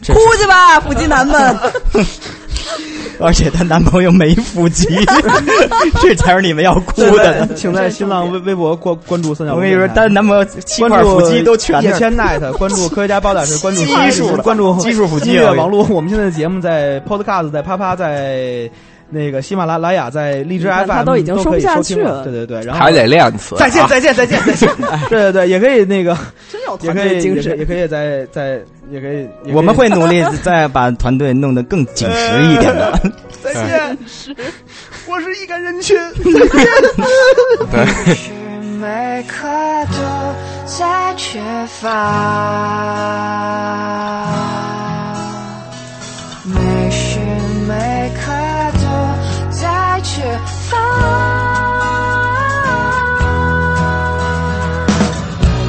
[0.00, 1.58] 这哭去吧，腹肌男们！
[3.22, 4.86] 而且她男朋友没腹肌，
[6.00, 7.46] 这才是你们要哭的。
[7.54, 9.54] 请在新浪微微博关关注三角。
[9.54, 11.98] 我跟你说，她男朋友七关注块腹肌都全叶是。
[11.98, 15.84] 千奈特，关注科学家包大师，关注基数的关注基数腹肌音乐啊网络。
[15.90, 18.70] 我们现在的节目在 Podcast，在啪啪，在
[19.10, 23.56] 那个喜马拉雅，在荔枝 FM，他都已经说不下去了对对对，然后还得练词。
[23.56, 24.68] 再见啊再见再见再见。
[25.10, 26.16] 对对对，也可以那个，
[26.50, 27.64] 真有也团队精神也。
[27.64, 32.98] 可以在在也可以，我们会努力再把团队弄得更紧实一点的。
[33.42, 33.98] 再见。
[35.08, 35.96] 我是一干人群。
[37.72, 38.30] 每时
[38.80, 39.46] 每刻
[39.92, 39.98] 都
[40.64, 41.40] 在缺
[41.80, 41.88] 乏，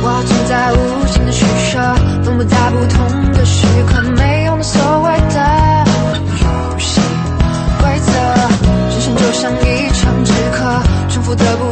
[0.03, 1.79] 我正在无尽的取舍，
[2.23, 5.85] 分布在不同的时刻，没有那所谓的
[6.41, 7.01] 游戏
[7.81, 8.11] 规则。
[8.89, 11.70] 人生就像一场纸壳，重复的不